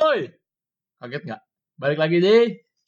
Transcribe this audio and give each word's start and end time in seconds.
Woi, 0.00 0.32
kaget 0.96 1.28
nggak? 1.28 1.42
Balik 1.76 2.00
lagi 2.00 2.24
di 2.24 2.36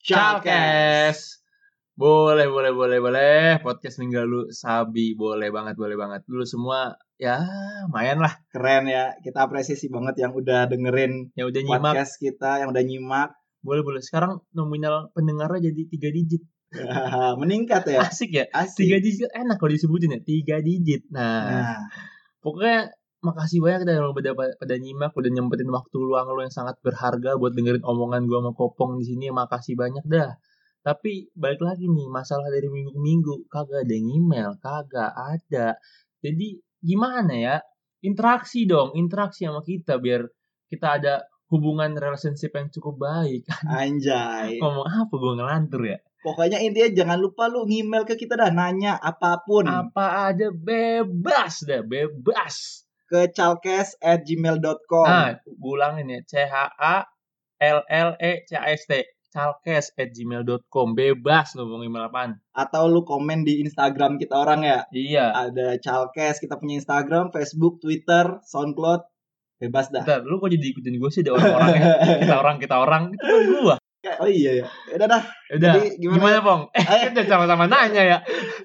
Chalkes. 0.00 1.44
Boleh, 1.92 2.48
boleh, 2.48 2.72
boleh, 2.72 3.04
boleh. 3.04 3.60
Podcast 3.60 4.00
minggu 4.00 4.16
lalu 4.16 4.40
Sabi, 4.48 5.12
boleh 5.12 5.52
banget, 5.52 5.76
boleh 5.76 5.92
banget. 6.00 6.24
Dulu 6.24 6.40
semua 6.48 6.96
ya 7.20 7.44
lumayan 7.84 8.16
lah 8.24 8.32
Keren 8.48 8.88
ya. 8.88 9.12
Kita 9.20 9.44
apresiasi 9.44 9.92
banget 9.92 10.24
yang 10.24 10.32
udah 10.32 10.64
dengerin 10.72 11.36
yang 11.36 11.52
udah 11.52 11.60
nyimak. 11.60 11.92
podcast 11.92 12.16
kita, 12.16 12.64
yang 12.64 12.72
udah 12.72 12.80
nyimak. 12.80 13.36
Boleh, 13.60 13.84
boleh. 13.84 14.00
Sekarang 14.00 14.40
nominal 14.56 15.12
pendengarnya 15.12 15.68
jadi 15.68 15.82
tiga 15.92 16.08
digit. 16.08 16.48
Meningkat 17.44 17.92
ya. 17.92 18.08
Asik 18.08 18.32
ya. 18.32 18.48
Asik. 18.56 18.88
Tiga 18.88 19.04
digit 19.04 19.28
enak 19.36 19.60
kalau 19.60 19.68
disebutin 19.68 20.16
ya. 20.16 20.20
Tiga 20.24 20.64
digit. 20.64 21.12
Nah, 21.12 21.44
Nah, 21.44 21.78
pokoknya 22.40 22.88
makasih 23.22 23.62
banyak 23.62 23.86
dah 23.86 23.94
yang 24.02 24.10
pada, 24.10 24.34
pada 24.34 24.74
nyimak 24.74 25.14
udah 25.14 25.30
nyempetin 25.30 25.70
waktu 25.70 25.96
luang 26.02 26.26
lo 26.34 26.42
yang 26.42 26.50
sangat 26.50 26.76
berharga 26.82 27.38
buat 27.38 27.54
dengerin 27.54 27.86
omongan 27.86 28.26
gua 28.26 28.42
sama 28.42 28.52
Kopong 28.58 28.98
di 28.98 29.06
sini 29.06 29.30
makasih 29.30 29.78
banyak 29.78 30.02
dah. 30.10 30.34
Tapi 30.82 31.30
balik 31.38 31.62
lagi 31.62 31.86
nih 31.86 32.10
masalah 32.10 32.50
dari 32.50 32.66
minggu 32.66 32.90
ke 32.90 33.00
minggu 33.00 33.34
kagak 33.46 33.86
ada 33.86 33.94
yang 33.94 34.08
email 34.10 34.50
kagak 34.58 35.14
ada. 35.14 35.78
Jadi 36.18 36.58
gimana 36.82 37.34
ya? 37.38 37.56
Interaksi 38.02 38.66
dong 38.66 38.98
interaksi 38.98 39.46
sama 39.46 39.62
kita 39.62 40.02
biar 40.02 40.26
kita 40.66 40.98
ada 40.98 41.14
hubungan 41.54 41.94
relationship 41.94 42.50
yang 42.58 42.74
cukup 42.74 42.98
baik. 43.06 43.46
Anjay. 43.70 44.58
ngomong 44.58 44.90
apa 44.90 45.14
gua 45.14 45.38
ngelantur 45.38 45.86
ya? 45.86 46.02
Pokoknya 46.26 46.58
intinya 46.58 46.90
jangan 46.90 47.18
lupa 47.22 47.46
lu 47.46 47.66
ngemail 47.70 48.02
ke 48.02 48.18
kita 48.18 48.34
dah 48.34 48.50
nanya 48.50 48.98
apa 48.98 49.46
pun. 49.46 49.70
Apa 49.70 50.34
aja 50.34 50.50
bebas 50.50 51.62
dah 51.62 51.86
bebas 51.86 52.82
ke 53.12 53.28
chalkes 53.36 54.00
at 54.00 54.24
gmail.com 54.24 55.04
Nah, 55.04 55.36
ulangin 55.60 56.08
ya. 56.08 56.20
C 56.24 56.32
H 56.48 56.56
A 56.80 57.04
L 57.60 57.84
L 57.84 58.10
E 58.16 58.32
C 58.48 58.56
A 58.56 58.72
S 58.72 58.88
T. 58.88 59.04
Chalkes 59.28 59.92
at 59.96 60.12
gmail.com. 60.12 60.92
Bebas 60.92 61.52
lo 61.56 61.64
mau 61.64 61.80
email 61.80 62.08
apaan. 62.08 62.40
atau 62.52 62.84
lu 62.84 63.00
komen 63.04 63.44
di 63.44 63.60
Instagram 63.60 64.16
kita 64.16 64.36
orang 64.36 64.60
ya. 64.60 64.78
Iya. 64.88 65.32
Ada 65.48 65.76
chalkes, 65.80 66.36
kita 66.36 66.56
punya 66.56 66.80
Instagram, 66.80 67.28
Facebook, 67.32 67.80
Twitter, 67.80 68.40
SoundCloud. 68.44 69.04
Bebas 69.56 69.88
dah. 69.88 70.04
Bentar, 70.04 70.20
lu 70.24 70.36
kok 70.36 70.50
jadi 70.50 70.66
ikutin 70.72 70.96
gue 70.96 71.08
sih 71.08 71.22
ada 71.22 71.32
orang-orangnya. 71.32 71.92
kita 72.20 72.34
orang, 72.34 72.56
kita 72.58 72.76
orang. 72.76 73.02
Itu 73.14 73.24
kan 73.24 73.40
gue. 73.46 73.76
Oh 74.18 74.26
iya 74.26 74.50
ya. 74.58 74.66
Udah 74.98 75.06
dah. 75.06 75.22
Udah. 75.54 75.72
Jadi 75.78 76.02
gimana? 76.02 76.18
Gimana, 76.18 76.38
Pong? 76.42 76.62
Eh, 76.92 77.00
kita 77.14 77.20
sama-sama 77.30 77.64
nanya 77.70 78.02
ya. 78.02 78.18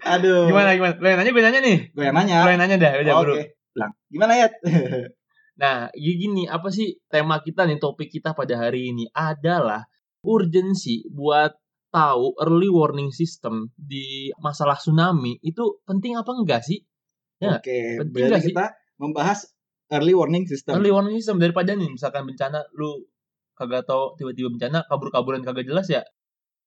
Aduh. 0.04 0.50
Gimana, 0.50 0.74
gimana? 0.74 0.98
Lo 0.98 1.08
yang 1.08 1.20
nanya, 1.22 1.32
gue 1.32 1.44
nanya 1.46 1.60
nih. 1.62 1.78
Gue 1.94 2.04
yang 2.10 2.18
nanya. 2.18 2.38
Lo 2.42 2.50
yang 2.50 2.62
nanya 2.66 2.76
dah. 2.82 2.92
Udah, 2.98 3.14
Oke. 3.14 3.24
bro. 3.24 3.36
Bilang. 3.78 3.94
Gimana 4.10 4.34
ya? 4.34 4.48
Nah, 5.58 5.90
ya 5.90 6.14
gini, 6.14 6.46
apa 6.46 6.70
sih 6.70 7.02
tema 7.10 7.42
kita 7.42 7.66
nih, 7.66 7.82
topik 7.82 8.14
kita 8.14 8.38
pada 8.38 8.62
hari 8.62 8.94
ini 8.94 9.10
adalah 9.10 9.90
urgensi 10.22 11.02
buat 11.10 11.50
tahu 11.90 12.38
early 12.38 12.70
warning 12.70 13.10
system 13.10 13.74
di 13.74 14.30
masalah 14.38 14.78
tsunami 14.78 15.42
itu 15.42 15.82
penting 15.82 16.14
apa 16.14 16.30
enggak 16.38 16.62
sih? 16.62 16.86
Ya, 17.42 17.58
Oke. 17.58 17.98
penting 17.98 18.14
Berarti 18.14 18.30
nggak 18.30 18.44
sih? 18.46 18.54
kita 18.54 18.66
membahas 19.02 19.40
early 19.94 20.14
warning 20.14 20.46
system. 20.46 20.78
early 20.78 20.92
warning 20.92 21.16
system 21.18 21.40
daripada 21.40 21.72
nih 21.74 21.90
misalkan 21.90 22.28
bencana 22.28 22.68
lu 22.76 23.08
kagak 23.56 23.88
tahu 23.88 24.20
tiba-tiba 24.20 24.52
bencana 24.54 24.84
kabur-kaburan 24.86 25.42
kagak 25.42 25.66
jelas 25.66 25.88
ya 25.88 26.04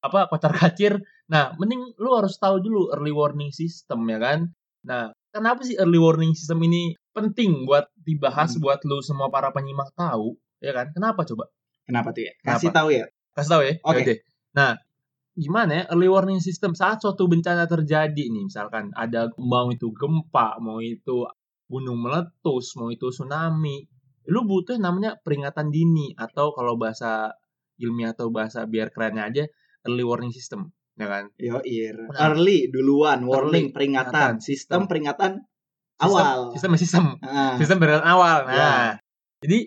apa 0.01 0.27
kocar 0.33 0.51
kacir 0.57 0.97
nah 1.29 1.53
mending 1.61 1.95
lu 2.01 2.11
harus 2.17 2.41
tahu 2.41 2.59
dulu 2.65 2.89
early 2.97 3.13
warning 3.13 3.53
system 3.53 4.09
ya 4.09 4.19
kan 4.19 4.49
nah 4.83 5.13
kenapa 5.31 5.61
sih 5.63 5.77
early 5.77 6.01
warning 6.01 6.33
system 6.33 6.65
ini 6.65 6.97
penting 7.21 7.65
buat 7.65 7.87
dibahas 7.97 8.57
Hmm. 8.57 8.63
buat 8.63 8.81
lu 8.83 8.99
semua 9.01 9.29
para 9.29 9.51
penyimak 9.51 9.93
tahu 9.93 10.35
ya 10.59 10.73
kan 10.73 10.89
kenapa 10.91 11.23
coba 11.25 11.49
Kenapa 11.85 12.15
tuh 12.15 12.23
ya? 12.23 12.33
Kenapa? 12.39 12.55
Kasih 12.57 12.71
tahu 12.71 12.89
ya. 12.91 13.05
kasih 13.31 13.51
tahu 13.51 13.63
ya 13.63 13.75
Oke. 13.83 14.01
Oke. 14.01 14.15
nah 14.51 14.71
gimana 15.33 15.71
ya 15.73 15.85
early 15.89 16.07
warning 16.07 16.39
system 16.39 16.73
saat 16.73 16.99
suatu 16.99 17.25
bencana 17.25 17.65
terjadi 17.65 18.25
nih 18.27 18.45
misalkan 18.45 18.91
ada 18.93 19.31
mau 19.39 19.71
itu 19.71 19.89
gempa 19.91 20.59
mau 20.59 20.79
itu 20.79 21.25
gunung 21.67 21.99
meletus 21.99 22.75
mau 22.75 22.91
itu 22.91 23.09
tsunami 23.09 23.87
lu 24.27 24.45
butuh 24.45 24.77
namanya 24.77 25.17
peringatan 25.17 25.71
dini 25.71 26.13
atau 26.15 26.51
kalau 26.51 26.75
bahasa 26.75 27.31
ilmiah 27.77 28.13
atau 28.13 28.29
bahasa 28.29 28.67
biar 28.67 28.91
kerennya 28.91 29.25
aja 29.27 29.45
early 29.83 30.03
warning 30.03 30.31
system 30.31 30.69
ya 30.95 31.09
kan 31.09 31.33
Yo, 31.41 31.63
ir. 31.65 31.97
Nah. 31.97 32.29
Early 32.29 32.69
duluan, 32.69 33.25
warning, 33.25 33.71
Early, 33.71 33.73
peringatan, 33.73 34.13
peringatan, 34.13 34.45
sistem 34.45 34.81
peringatan 34.85 35.33
awal. 36.01 36.53
sistem 36.57 36.73
sistem 36.77 37.05
Ah, 37.21 37.55
sistem 37.57 37.77
peringatan 37.77 38.07
awal 38.07 38.39
nah 38.49 38.57
Ya. 38.57 38.73
jadi 39.45 39.59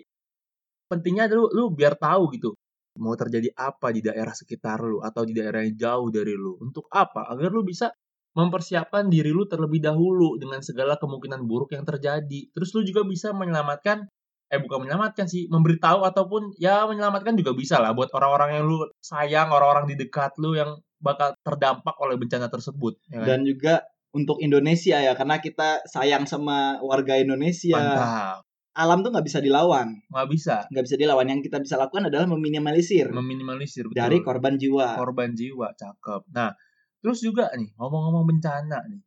pentingnya 0.90 1.30
dulu 1.30 1.46
lu 1.52 1.64
biar 1.72 1.94
tahu 1.96 2.30
gitu 2.34 2.54
mau 2.94 3.18
terjadi 3.18 3.50
apa 3.58 3.90
di 3.90 4.04
daerah 4.04 4.30
sekitar 4.30 4.78
lu 4.78 5.02
atau 5.02 5.26
di 5.26 5.34
daerah 5.34 5.66
yang 5.66 5.74
jauh 5.74 6.08
dari 6.14 6.34
lu 6.34 6.54
untuk 6.62 6.86
apa 6.94 7.26
agar 7.26 7.50
lu 7.50 7.66
bisa 7.66 7.90
mempersiapkan 8.34 9.06
diri 9.10 9.30
lu 9.30 9.46
terlebih 9.46 9.82
dahulu 9.82 10.38
dengan 10.38 10.62
segala 10.62 10.98
kemungkinan 10.98 11.42
buruk 11.46 11.74
yang 11.74 11.82
terjadi 11.82 12.50
terus 12.54 12.70
lu 12.74 12.82
juga 12.86 13.02
bisa 13.02 13.30
menyelamatkan 13.34 14.06
eh 14.46 14.60
bukan 14.62 14.86
menyelamatkan 14.86 15.26
sih 15.26 15.50
memberitahu 15.50 16.06
ataupun 16.06 16.54
ya 16.60 16.86
menyelamatkan 16.86 17.34
juga 17.34 17.50
bisa 17.56 17.82
lah 17.82 17.90
buat 17.90 18.12
orang-orang 18.14 18.60
yang 18.60 18.64
lu 18.68 18.78
sayang 19.02 19.50
orang-orang 19.50 19.90
di 19.90 19.96
dekat 19.98 20.34
lu 20.38 20.54
yang 20.54 20.78
bakal 21.02 21.34
terdampak 21.42 21.96
oleh 21.98 22.14
bencana 22.14 22.46
tersebut 22.46 22.94
ya 23.10 23.22
kan? 23.22 23.26
Dan 23.26 23.40
juga 23.42 23.74
untuk 24.14 24.38
Indonesia 24.38 24.96
ya, 24.96 25.12
karena 25.12 25.42
kita 25.42 25.82
sayang 25.84 26.24
sama 26.24 26.78
warga 26.80 27.18
Indonesia. 27.18 27.74
mantap 27.74 28.40
Alam 28.74 29.06
tuh 29.06 29.14
nggak 29.14 29.22
bisa 29.22 29.38
dilawan, 29.38 30.02
nggak 30.10 30.28
bisa 30.34 30.66
nggak 30.66 30.82
bisa 30.82 30.96
dilawan. 30.98 31.30
Yang 31.30 31.46
kita 31.46 31.62
bisa 31.62 31.78
lakukan 31.78 32.10
adalah 32.10 32.26
meminimalisir 32.26 33.06
meminimalisir 33.10 33.86
betul. 33.86 33.94
dari 33.94 34.18
korban 34.18 34.58
jiwa. 34.58 34.98
korban 34.98 35.30
jiwa 35.30 35.70
cakep 35.74 36.26
nah 36.30 36.50
terus 36.98 37.22
juga 37.22 37.54
nih 37.54 37.70
ngomong-ngomong 37.76 38.26
bencana 38.26 38.82
nih 38.88 38.98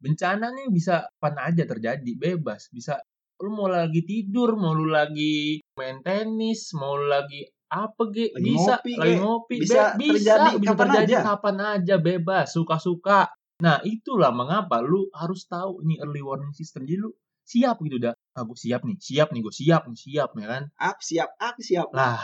bencana 0.00 0.50
nih 0.50 0.66
bisa 0.74 1.06
kapan 1.06 1.34
aja 1.38 1.62
terjadi 1.62 2.12
bebas 2.18 2.66
bisa 2.74 2.98
lu 3.38 3.54
mau 3.54 3.70
lagi 3.70 4.02
tidur 4.02 4.58
mau 4.58 4.74
lu 4.74 4.90
lagi 4.90 5.62
main 5.78 6.02
tenis 6.02 6.74
mau 6.74 6.98
lu 6.98 7.06
lagi 7.06 7.46
apa 7.70 8.02
ge 8.10 8.32
Lagi 8.32 8.42
bisa 8.42 8.74
ngopi, 8.80 8.92
lagi 8.98 9.06
ge. 9.06 9.20
ngopi 9.22 9.56
Bisa 9.62 9.82
Be- 9.94 10.10
bisa 10.10 10.34
terjadi 10.34 10.52
bisa 10.58 10.70
kapan 10.74 10.86
terjadi 10.90 11.12
aja. 11.14 11.20
kapan 11.30 11.56
aja 11.62 11.94
bebas 11.96 12.46
suka-suka 12.50 13.20
nah 13.60 13.82
itulah 13.84 14.32
mengapa 14.32 14.80
lu 14.80 15.10
harus 15.12 15.44
tahu 15.50 15.84
nih 15.84 16.00
early 16.00 16.22
warning 16.24 16.54
system 16.56 16.88
jadi 16.88 17.04
lu 17.04 17.12
siap 17.42 17.82
gitu 17.82 17.98
dah 17.98 18.14
ah 18.38 18.42
gue 18.46 18.56
siap 18.56 18.86
nih 18.86 18.96
siap 18.96 19.28
nih 19.34 19.40
gue 19.42 19.54
siap 19.54 19.82
nih 19.90 19.98
siap 19.98 20.30
ya 20.38 20.46
kan 20.48 20.62
Aku 20.78 21.00
siap, 21.02 21.30
aku 21.36 21.60
siap. 21.60 21.88
lah. 21.92 22.16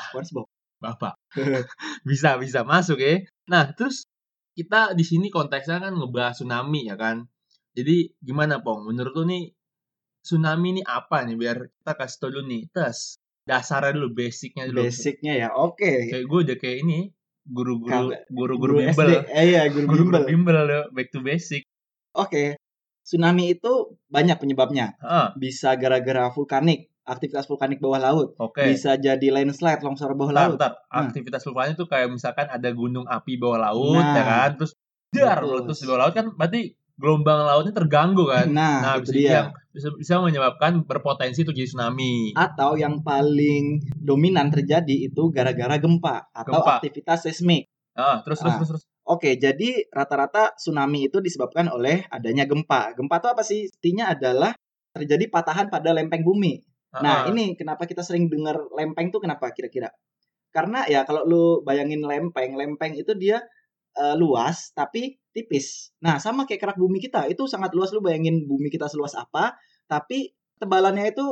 Bapak. 0.78 1.18
bisa 2.08 2.38
bisa 2.38 2.62
masuk 2.62 3.02
ya. 3.02 3.26
Nah, 3.50 3.74
terus 3.74 4.06
kita 4.54 4.94
di 4.94 5.02
sini 5.02 5.26
konteksnya 5.28 5.82
kan 5.82 5.94
ngebahas 5.98 6.38
tsunami 6.38 6.86
ya 6.86 6.94
kan. 6.94 7.26
Jadi 7.74 8.14
gimana 8.22 8.62
Pong? 8.62 8.86
Menurut 8.86 9.14
lu 9.18 9.24
nih 9.26 9.44
tsunami 10.22 10.78
ini 10.78 10.82
apa 10.86 11.26
nih 11.26 11.34
biar 11.34 11.58
kita 11.82 11.92
kasih 11.98 12.18
tau 12.22 12.30
dulu 12.30 12.44
nih. 12.46 12.62
Tes 12.70 13.18
dasarnya 13.42 13.94
dulu, 13.98 14.08
basicnya 14.14 14.64
dulu. 14.70 14.86
Basicnya 14.86 15.34
ya, 15.34 15.48
oke. 15.54 16.10
Kayak 16.10 16.24
gue 16.30 16.40
udah 16.46 16.56
kayak 16.62 16.78
ini 16.86 16.98
guru-guru 17.48 18.12
guru-guru 18.28 18.74
Guru 18.76 18.86
bimbel. 18.86 19.24
Eh 19.26 19.44
iya, 19.48 19.62
guru 19.66 19.86
Guru-guru 19.86 20.20
bimbel. 20.20 20.24
bimbel 20.28 20.56
lo, 20.62 20.80
back 20.90 21.08
to 21.08 21.20
basic. 21.20 21.64
Oke. 22.12 22.60
Tsunami 23.00 23.50
itu 23.50 23.72
banyak 24.06 24.36
penyebabnya. 24.36 24.92
Ah, 25.00 25.32
Bisa 25.34 25.72
gara-gara 25.74 26.28
vulkanik, 26.28 26.92
aktivitas 27.02 27.44
vulkanik 27.44 27.78
bawah 27.78 27.96
laut. 27.98 28.28
oke. 28.36 28.60
Bisa 28.62 28.94
jadi 28.94 29.26
landslide, 29.30 29.80
longsor 29.80 30.12
bawah 30.12 30.28
Bentar, 30.28 30.44
laut. 30.44 30.52
bentar. 30.54 30.72
Hmm. 30.86 31.08
Aktivitas 31.08 31.40
vulkanik 31.42 31.74
itu 31.74 31.86
kayak 31.86 32.08
misalkan 32.10 32.46
ada 32.46 32.68
gunung 32.70 33.08
api 33.08 33.36
bawah 33.36 33.56
laut 33.62 33.96
Nah. 33.96 34.12
ya 34.12 34.22
kan. 34.22 34.50
Terus 34.54 34.72
dar 35.08 35.40
meletus 35.40 35.78
di 35.78 35.86
bawah 35.86 36.00
laut 36.02 36.12
kan 36.12 36.26
berarti 36.30 36.60
gelombang 36.94 37.40
lautnya 37.40 37.72
terganggu 37.72 38.24
kan. 38.26 38.46
Nah, 38.50 38.76
Nah, 38.82 38.92
itu 38.98 39.14
dia. 39.14 39.30
yang 39.32 39.48
bisa, 39.78 39.88
bisa 39.94 40.14
menyebabkan 40.18 40.82
berpotensi 40.82 41.46
untuk 41.46 41.54
jadi 41.54 41.70
tsunami. 41.70 42.34
Atau 42.34 42.74
yang 42.74 43.00
paling 43.00 43.78
dominan 43.94 44.50
terjadi 44.50 45.06
itu 45.06 45.30
gara-gara 45.30 45.78
gempa 45.78 46.26
atau 46.34 46.58
Gempa. 46.58 46.82
aktivitas 46.82 47.24
seismik. 47.24 47.70
Ah, 47.94 48.18
terus 48.26 48.42
terus 48.42 48.52
Ah. 48.52 48.58
terus 48.58 48.70
terus. 48.74 48.84
Oke, 49.08 49.40
jadi 49.40 49.88
rata-rata 49.88 50.52
tsunami 50.52 51.08
itu 51.08 51.22
disebabkan 51.24 51.72
oleh 51.72 52.04
adanya 52.12 52.44
gempa. 52.44 52.92
Gempa 52.92 53.22
itu 53.24 53.28
apa 53.32 53.40
sih? 53.40 53.60
Artinya 53.72 54.12
adalah 54.12 54.52
terjadi 54.92 55.30
patahan 55.32 55.72
pada 55.72 55.96
lempeng 55.96 56.20
bumi. 56.20 56.60
Nah, 57.00 57.24
Ah, 57.24 57.32
ini 57.32 57.56
kenapa 57.56 57.88
kita 57.88 58.04
sering 58.04 58.28
dengar 58.28 58.58
lempeng 58.76 59.08
tuh 59.08 59.20
kenapa 59.24 59.48
kira-kira? 59.56 59.88
Karena 60.52 60.84
ya 60.88 61.04
kalau 61.08 61.24
lu 61.24 61.44
bayangin 61.64 62.04
lempeng, 62.04 62.58
lempeng 62.58 62.98
itu 62.98 63.14
dia 63.16 63.40
eh, 63.98 64.14
luas 64.14 64.70
tapi 64.78 65.18
tipis. 65.34 65.90
Nah, 66.04 66.22
sama 66.22 66.46
kayak 66.46 66.60
kerak 66.62 66.78
bumi 66.78 67.02
kita, 67.02 67.26
itu 67.26 67.50
sangat 67.50 67.74
luas 67.74 67.90
lu 67.90 67.98
bayangin 67.98 68.46
bumi 68.46 68.70
kita 68.70 68.86
seluas 68.86 69.18
apa, 69.18 69.58
tapi 69.90 70.30
tebalannya 70.60 71.08
itu 71.10 71.24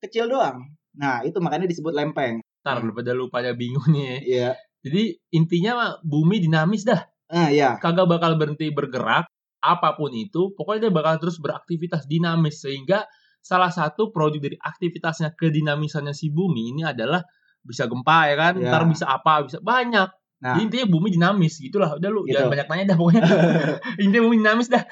kecil 0.00 0.26
doang. 0.26 0.64
Nah, 0.98 1.22
itu 1.22 1.38
makanya 1.38 1.68
disebut 1.68 1.94
lempeng. 1.94 2.40
ntar 2.58 2.82
lu 2.82 2.90
pada 2.90 3.14
lu 3.14 3.30
pada 3.30 3.54
bingung 3.54 3.86
nih. 3.88 4.18
Iya. 4.26 4.50
Jadi 4.82 5.14
intinya 5.32 5.72
mah 5.78 5.90
bumi 6.02 6.42
dinamis 6.42 6.82
dah. 6.82 7.00
Ah, 7.30 7.48
ya. 7.48 7.78
Kagak 7.78 8.08
bakal 8.10 8.34
berhenti 8.34 8.68
bergerak 8.74 9.28
apa 9.58 9.88
pun 9.94 10.10
itu, 10.14 10.52
pokoknya 10.54 10.88
dia 10.88 10.92
bakal 10.94 11.14
terus 11.22 11.38
beraktivitas 11.38 12.06
dinamis 12.06 12.62
sehingga 12.62 13.06
salah 13.42 13.70
satu 13.70 14.10
produk 14.10 14.38
dari 14.42 14.56
aktivitasnya 14.58 15.34
kedinamisannya 15.34 16.14
si 16.14 16.30
bumi 16.30 16.74
ini 16.74 16.82
adalah 16.86 17.22
bisa 17.62 17.86
gempa 17.90 18.30
ya 18.30 18.36
kan, 18.38 18.54
Ya. 18.58 18.70
ntar 18.70 18.82
bisa 18.86 19.06
apa, 19.06 19.46
bisa 19.46 19.58
banyak. 19.62 20.08
Nah, 20.38 20.54
Jadi 20.54 20.60
intinya 20.70 20.86
bumi 20.86 21.08
dinamis 21.10 21.58
gitulah. 21.58 21.98
Udah 21.98 22.10
lu 22.10 22.22
Gitu. 22.26 22.38
jangan 22.38 22.50
banyak 22.54 22.66
nanya 22.70 22.84
dah 22.94 22.96
pokoknya. 22.98 23.22
intinya 24.02 24.22
bumi 24.28 24.36
dinamis 24.42 24.68
dah. 24.70 24.84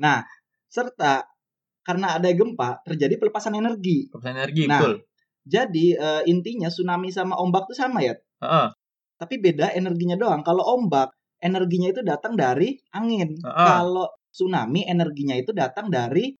nah, 0.00 0.24
serta 0.72 1.24
karena 1.84 2.16
ada 2.16 2.32
gempa 2.32 2.80
terjadi 2.82 3.20
pelepasan 3.20 3.54
energi. 3.60 4.08
Pelepasan 4.08 4.34
energi 4.40 4.62
Nah, 4.66 4.80
betul. 4.80 4.94
Jadi 5.44 5.86
eh, 5.92 6.22
intinya 6.24 6.72
tsunami 6.72 7.12
sama 7.12 7.36
ombak 7.36 7.68
tuh 7.68 7.76
sama 7.76 8.00
ya, 8.00 8.16
Heeh. 8.16 8.68
tapi 9.20 9.34
beda 9.36 9.76
energinya 9.76 10.16
doang. 10.16 10.40
Kalau 10.40 10.64
ombak 10.64 11.12
energinya 11.44 11.92
itu 11.92 12.00
datang 12.00 12.32
dari 12.32 12.80
angin. 12.96 13.36
Heeh. 13.36 13.52
Kalau 13.68 14.08
tsunami 14.32 14.88
energinya 14.88 15.36
itu 15.36 15.52
datang 15.52 15.92
dari 15.92 16.32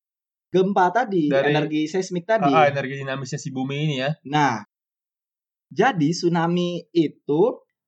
gempa 0.49 0.89
tadi, 0.89 1.29
Dari- 1.29 1.53
energi 1.53 1.85
seismik 1.85 2.25
tadi. 2.25 2.49
Heeh, 2.49 2.73
energi 2.73 3.05
dinamisnya 3.05 3.37
si 3.37 3.53
bumi 3.53 3.77
ini 3.85 3.97
ya. 4.01 4.11
Nah, 4.33 4.65
jadi 5.69 6.09
tsunami 6.17 6.89
itu 6.97 7.43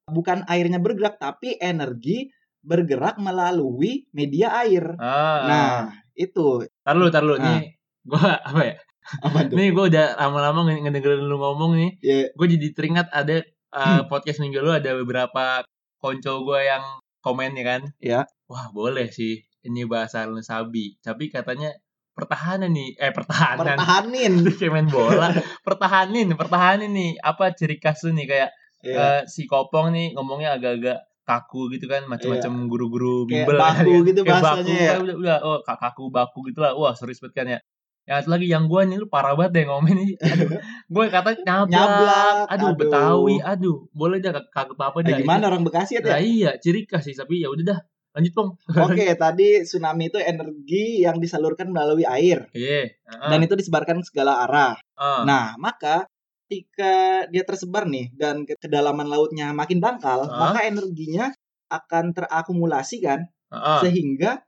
bukan 0.04 0.44
airnya 0.46 0.78
bergerak 0.78 1.16
tapi 1.16 1.56
energi 1.56 2.28
bergerak 2.66 3.16
melalui 3.22 4.04
media 4.10 4.52
air. 4.66 4.98
Ah. 4.98 5.46
Nah, 5.46 5.72
itu 6.16 6.64
tar 6.82 6.96
lu, 6.96 7.12
tar 7.12 7.22
lu. 7.22 7.36
Nah. 7.36 7.60
Nih 7.60 7.76
gua 8.02 8.34
apa 8.48 8.60
ya? 8.64 8.76
apa 9.22 9.38
tuh? 9.46 9.54
Nih 9.54 9.68
gua 9.70 9.84
udah 9.86 10.06
lama-lama 10.18 10.66
nge- 10.66 10.82
ngedengerin 10.82 11.24
lu 11.24 11.36
ngomong 11.38 11.78
nih. 11.78 11.90
Ya, 12.02 12.18
Gue 12.34 12.46
jadi 12.50 12.74
teringat 12.74 13.06
ada 13.12 13.44
uh, 13.70 13.78
Hmm. 13.78 14.02
podcast 14.08 14.40
minggu 14.40 14.58
lu 14.58 14.72
ada 14.72 14.90
beberapa 14.96 15.62
konco 16.00 16.42
gue 16.42 16.60
yang 16.64 16.82
komen 17.20 17.54
ya 17.54 17.64
kan. 17.66 17.82
Ya. 18.00 18.20
Wah, 18.48 18.72
boleh 18.72 19.12
sih 19.12 19.44
ini 19.62 19.84
bahasa 19.84 20.24
Sabi. 20.40 20.96
Tapi 20.98 21.28
katanya 21.28 21.70
pertahanan 22.16 22.72
nih, 22.72 22.96
eh 22.96 23.12
pertahanan. 23.12 23.76
pertahanin. 23.76 24.32
kayak 24.58 24.72
main 24.72 24.88
bola 24.88 25.28
pertahanin 25.60 26.32
pertahanin 26.32 26.90
nih 26.90 27.10
apa 27.20 27.52
ciri 27.52 27.76
khas 27.76 28.02
lu 28.08 28.16
nih 28.16 28.26
kayak 28.26 28.50
Ya, 28.86 28.94
eh, 28.94 29.20
si 29.26 29.50
kopong 29.50 29.90
nih 29.90 30.14
ngomongnya 30.14 30.54
agak-agak 30.54 31.00
kaku 31.26 31.75
gitu 31.75 31.84
kan 31.84 32.06
macam-macam 32.06 32.52
guru-guru 32.67 33.26
Kayak 33.26 33.44
bimbel 33.44 33.58
baku 33.58 33.90
kan. 33.93 34.06
gitu 34.06 34.20
Kayak 34.23 34.32
bahasanya 34.38 34.62
baku, 34.62 34.70
ya. 34.78 34.87
kan, 34.88 35.00
udah, 35.02 35.17
udah 35.19 35.37
oh 35.43 35.58
kak- 35.61 35.81
kaku 35.82 36.05
baku 36.08 36.38
gitu 36.46 36.58
lah 36.62 36.73
wah 36.73 36.94
serius 36.94 37.19
banget 37.19 37.34
kan 37.34 37.46
ya 37.50 37.61
yang 38.06 38.23
satu 38.23 38.31
lagi 38.31 38.46
yang 38.46 38.70
gua 38.70 38.87
nih 38.87 38.96
lu 38.96 39.11
parah 39.11 39.34
banget 39.34 39.50
deh 39.52 39.64
ngomongin 39.67 40.14
aduh 40.17 40.46
gue 40.94 41.05
kata 41.11 41.31
nyablak, 41.43 41.67
Nyablak, 41.75 42.37
aduh, 42.46 42.67
aduh. 42.70 42.78
betawi 42.78 43.34
aduh 43.43 43.78
boleh 43.90 44.23
dah 44.23 44.32
kaku 44.46 44.78
apa 44.78 44.94
Nah, 44.96 45.11
dah 45.11 45.19
gimana 45.19 45.44
orang 45.50 45.67
Bekasi 45.67 45.99
Itu- 45.99 46.06
nah, 46.06 46.17
ya? 46.17 46.23
iya 46.23 46.50
ciri 46.56 46.87
khas 46.87 47.02
sih 47.02 47.12
tapi 47.12 47.43
ya 47.43 47.50
udah 47.50 47.67
dah 47.67 47.78
lanjut 48.14 48.32
pong 48.32 48.50
Oke, 48.87 49.05
tadi 49.12 49.61
tsunami 49.61 50.08
itu 50.08 50.17
energi 50.17 51.02
yang 51.02 51.19
disalurkan 51.19 51.69
melalui 51.69 52.06
air 52.06 52.46
iya 52.55 52.94
heeh. 52.94 53.28
dan 53.28 53.38
itu 53.43 53.52
disebarkan 53.52 54.00
ke 54.00 54.08
segala 54.08 54.46
arah. 54.46 54.78
Heeh. 54.94 55.23
Nah, 55.26 55.58
maka 55.58 56.06
ketika 56.46 56.94
dia 57.26 57.43
tersebar 57.43 57.90
nih 57.90 58.14
dan 58.14 58.46
ke- 58.46 58.54
kedalaman 58.54 59.10
lautnya 59.10 59.50
makin 59.50 59.82
dangkal, 59.82 60.31
Ah. 60.31 60.54
maka 60.54 60.62
energinya 60.62 61.34
akan 61.66 62.14
terakumulasi 62.14 63.02
kan 63.02 63.26
Heeh. 63.50 63.78
sehingga 63.82 64.38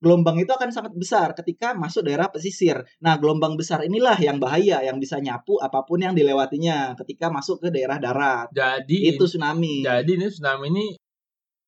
gelombang 0.00 0.40
itu 0.40 0.48
akan 0.50 0.72
sangat 0.72 0.96
besar 0.96 1.30
ketika 1.36 1.76
masuk 1.76 2.02
daerah 2.02 2.26
pesisir. 2.26 2.80
Nah, 2.98 3.20
gelombang 3.20 3.54
besar 3.54 3.84
inilah 3.84 4.16
yang 4.18 4.40
bahaya 4.40 4.80
yang 4.82 4.96
bisa 4.96 5.20
nyapu 5.20 5.60
apa 5.60 5.84
pun 5.84 6.00
yang 6.00 6.16
dilewatinya 6.16 6.96
ketika 6.98 7.28
masuk 7.28 7.60
ke 7.62 7.68
daerah 7.70 8.00
darat. 8.00 8.48
jadi 8.50 9.14
Itu 9.14 9.28
tsunami. 9.28 9.84
Jadi 9.84 10.10
ini 10.16 10.26
tsunami 10.26 10.66
ini 10.72 10.86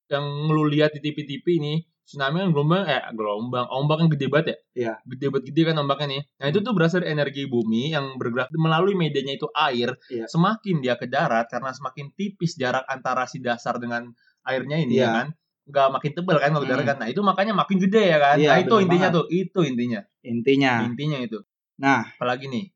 yang 0.09 0.25
lu 0.49 0.65
lihat 0.67 0.97
di 0.97 1.01
TV-TV 1.01 1.47
ini 1.61 1.75
tsunami 2.05 2.37
kan 2.45 2.51
gelombang 2.53 2.85
eh 2.85 3.03
gelombang 3.17 3.67
ombak 3.73 3.97
kan 4.01 4.07
gede 4.13 4.27
banget 4.29 4.47
ya 4.47 4.57
Iya. 4.75 4.95
gede 5.09 5.27
banget 5.33 5.45
gede 5.51 5.63
kan 5.73 5.77
ombaknya 5.81 6.07
nih 6.13 6.23
nah 6.37 6.47
itu 6.53 6.59
tuh 6.61 6.73
berasal 6.77 7.01
dari 7.01 7.11
energi 7.17 7.43
bumi 7.49 7.97
yang 7.97 8.21
bergerak 8.21 8.49
melalui 8.55 8.93
medianya 8.93 9.35
itu 9.37 9.49
air 9.57 9.97
Iya. 10.13 10.29
semakin 10.29 10.85
dia 10.85 10.95
ke 11.01 11.09
darat 11.09 11.49
karena 11.49 11.73
semakin 11.73 12.13
tipis 12.13 12.55
jarak 12.55 12.85
antara 12.87 13.25
si 13.25 13.41
dasar 13.41 13.81
dengan 13.81 14.13
airnya 14.45 14.77
ini 14.79 15.01
Iya. 15.01 15.09
ya 15.09 15.17
kan 15.17 15.29
nggak 15.65 15.89
makin 15.97 16.13
tebal 16.13 16.37
kan 16.37 16.51
kalau 16.53 16.65
Hmm. 16.69 16.73
darat 16.77 16.85
kan 16.85 16.97
nah 17.01 17.09
itu 17.09 17.21
makanya 17.25 17.53
makin 17.57 17.77
gede 17.81 18.03
ya 18.13 18.19
kan 18.21 18.37
Iya, 18.37 18.49
nah 18.53 18.59
itu 18.61 18.75
intinya 18.85 19.09
banget. 19.09 19.17
tuh 19.17 19.27
itu 19.33 19.61
intinya 19.65 20.01
Intinya. 20.21 20.73
intinya 20.85 21.19
itu 21.25 21.39
Nah, 21.81 22.07
apalagi 22.07 22.47
nih 22.53 22.69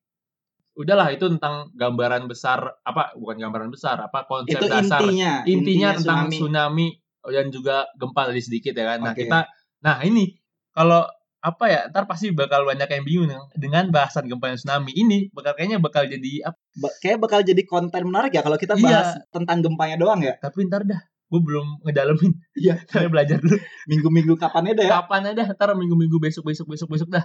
udahlah 0.78 1.10
itu 1.10 1.26
tentang 1.26 1.75
gambaran 1.75 2.30
besar 2.30 2.78
apa 2.82 3.12
bukan 3.19 3.36
gambaran 3.36 3.70
besar 3.75 3.98
apa 3.98 4.25
konsep 4.25 4.56
itu 4.62 4.66
dasar 4.70 5.02
intinya. 5.02 5.32
intinya 5.44 5.88
tentang 5.98 6.19
tsunami. 6.30 6.38
tsunami 6.38 6.86
dan 7.30 7.48
juga 7.48 7.86
gempa 7.96 8.28
tadi 8.28 8.40
sedikit 8.40 8.72
ya 8.72 8.94
kan. 8.94 8.98
Nah, 9.04 9.12
Oke. 9.14 9.25
kita 9.25 9.48
nah 9.78 10.02
ini 10.02 10.34
kalau 10.75 11.06
apa 11.38 11.64
ya, 11.70 11.80
ntar 11.94 12.10
pasti 12.10 12.34
bakal 12.34 12.66
banyak 12.66 12.90
yang 12.90 13.04
bingung 13.06 13.30
dengan 13.54 13.94
bahasan 13.94 14.26
gempa 14.26 14.50
dan 14.50 14.58
tsunami 14.58 14.90
ini 14.90 15.30
bakal 15.30 15.54
kayaknya 15.54 15.78
bakal 15.78 16.02
jadi 16.02 16.50
apa? 16.50 16.58
Ba- 16.75 16.96
kayak 16.98 17.19
bakal 17.22 17.40
jadi 17.46 17.62
konten 17.62 18.02
menarik 18.10 18.34
ya 18.34 18.42
kalau 18.42 18.58
kita 18.58 18.75
Iya. 18.75 18.82
bahas 18.82 19.08
tentang 19.30 19.62
gempanya 19.62 19.94
doang 19.94 20.19
ya. 20.19 20.34
Tapi 20.42 20.66
ntar 20.66 20.82
dah, 20.82 20.98
gue 20.98 21.40
belum 21.40 21.86
ngedalemin. 21.86 22.32
Iya. 22.58 22.75
Saya 22.90 23.06
belajar 23.06 23.38
dulu. 23.38 23.54
Minggu-minggu 23.86 24.34
kapan 24.34 24.75
ada 24.75 24.82
ya? 24.82 24.90
Kapan 24.98 25.22
ada? 25.30 25.42
Ntar 25.46 25.78
minggu-minggu 25.78 26.19
besok 26.19 26.42
besok 26.50 26.75
besok 26.75 26.90
besok 26.90 27.08
dah. 27.14 27.25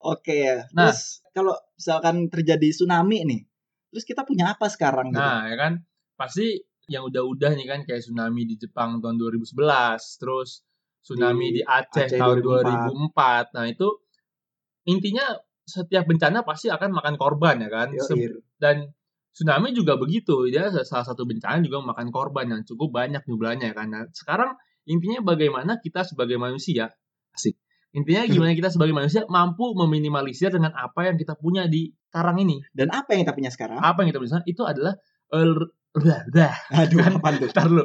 Oke 0.00 0.40
ya. 0.40 0.64
Nah. 0.72 0.88
Terus 0.88 1.20
kalau 1.36 1.52
misalkan 1.76 2.16
terjadi 2.32 2.68
tsunami 2.72 3.28
nih, 3.28 3.40
terus 3.92 4.08
kita 4.08 4.24
punya 4.24 4.56
apa 4.56 4.72
sekarang 4.72 5.12
gitu? 5.12 5.20
Nah, 5.20 5.44
ya 5.52 5.56
kan 5.60 5.84
pasti 6.16 6.64
yang 6.90 7.06
udah-udah 7.06 7.54
nih 7.54 7.66
kan 7.70 7.80
kayak 7.86 8.02
tsunami 8.02 8.42
di 8.50 8.58
Jepang 8.58 8.98
tahun 8.98 9.14
2011, 9.16 9.54
terus 10.18 10.66
tsunami 11.00 11.54
di, 11.54 11.62
Di 11.62 11.62
Aceh, 11.62 12.10
Aceh 12.10 12.18
tahun 12.18 12.42
2004. 12.42 13.14
2004. 13.14 13.54
Nah, 13.56 13.64
itu 13.70 13.88
intinya 14.84 15.26
setiap 15.62 16.04
bencana 16.10 16.42
pasti 16.42 16.66
akan 16.66 16.90
makan 16.90 17.14
korban 17.14 17.62
ya 17.62 17.70
kan. 17.70 17.88
Se- 17.94 18.18
Yoi. 18.18 18.42
dan 18.58 18.90
tsunami 19.30 19.70
juga 19.70 19.94
begitu 19.94 20.50
dia 20.50 20.66
salah 20.82 21.06
satu 21.06 21.22
bencana 21.22 21.62
juga 21.62 21.78
memakan 21.78 22.10
korban 22.10 22.50
yang 22.50 22.62
cukup 22.66 22.90
banyak 22.90 23.22
jumlahnya 23.22 23.70
kan 23.70 23.86
nah, 23.86 24.02
sekarang 24.10 24.58
intinya 24.90 25.22
bagaimana 25.22 25.78
kita 25.78 26.02
sebagai 26.02 26.34
manusia 26.34 26.90
asik 27.30 27.54
intinya 27.94 28.26
gimana 28.34 28.58
kita 28.58 28.74
sebagai 28.74 28.90
manusia 28.90 29.22
mampu 29.30 29.70
meminimalisir 29.78 30.50
dengan 30.50 30.74
apa 30.74 31.06
yang 31.06 31.14
kita 31.14 31.38
punya 31.38 31.70
di 31.70 31.94
sekarang 32.10 32.42
ini 32.42 32.58
Dan 32.74 32.90
apa 32.90 33.14
yang 33.14 33.22
kita 33.22 33.34
punya 33.38 33.50
sekarang? 33.54 33.78
apa 33.78 34.02
yang 34.02 34.08
kita 34.10 34.18
punya 34.18 34.30
sekarang 34.34 34.50
itu 34.50 34.62
adalah 34.66 34.94
er- 35.96 36.04
dah, 36.04 36.20
dah, 36.30 36.54
Aduh, 36.86 36.98
kan? 37.02 37.12
apa 37.18 37.28
tuh? 37.40 37.48
ntar 37.50 37.68
lu. 37.70 37.84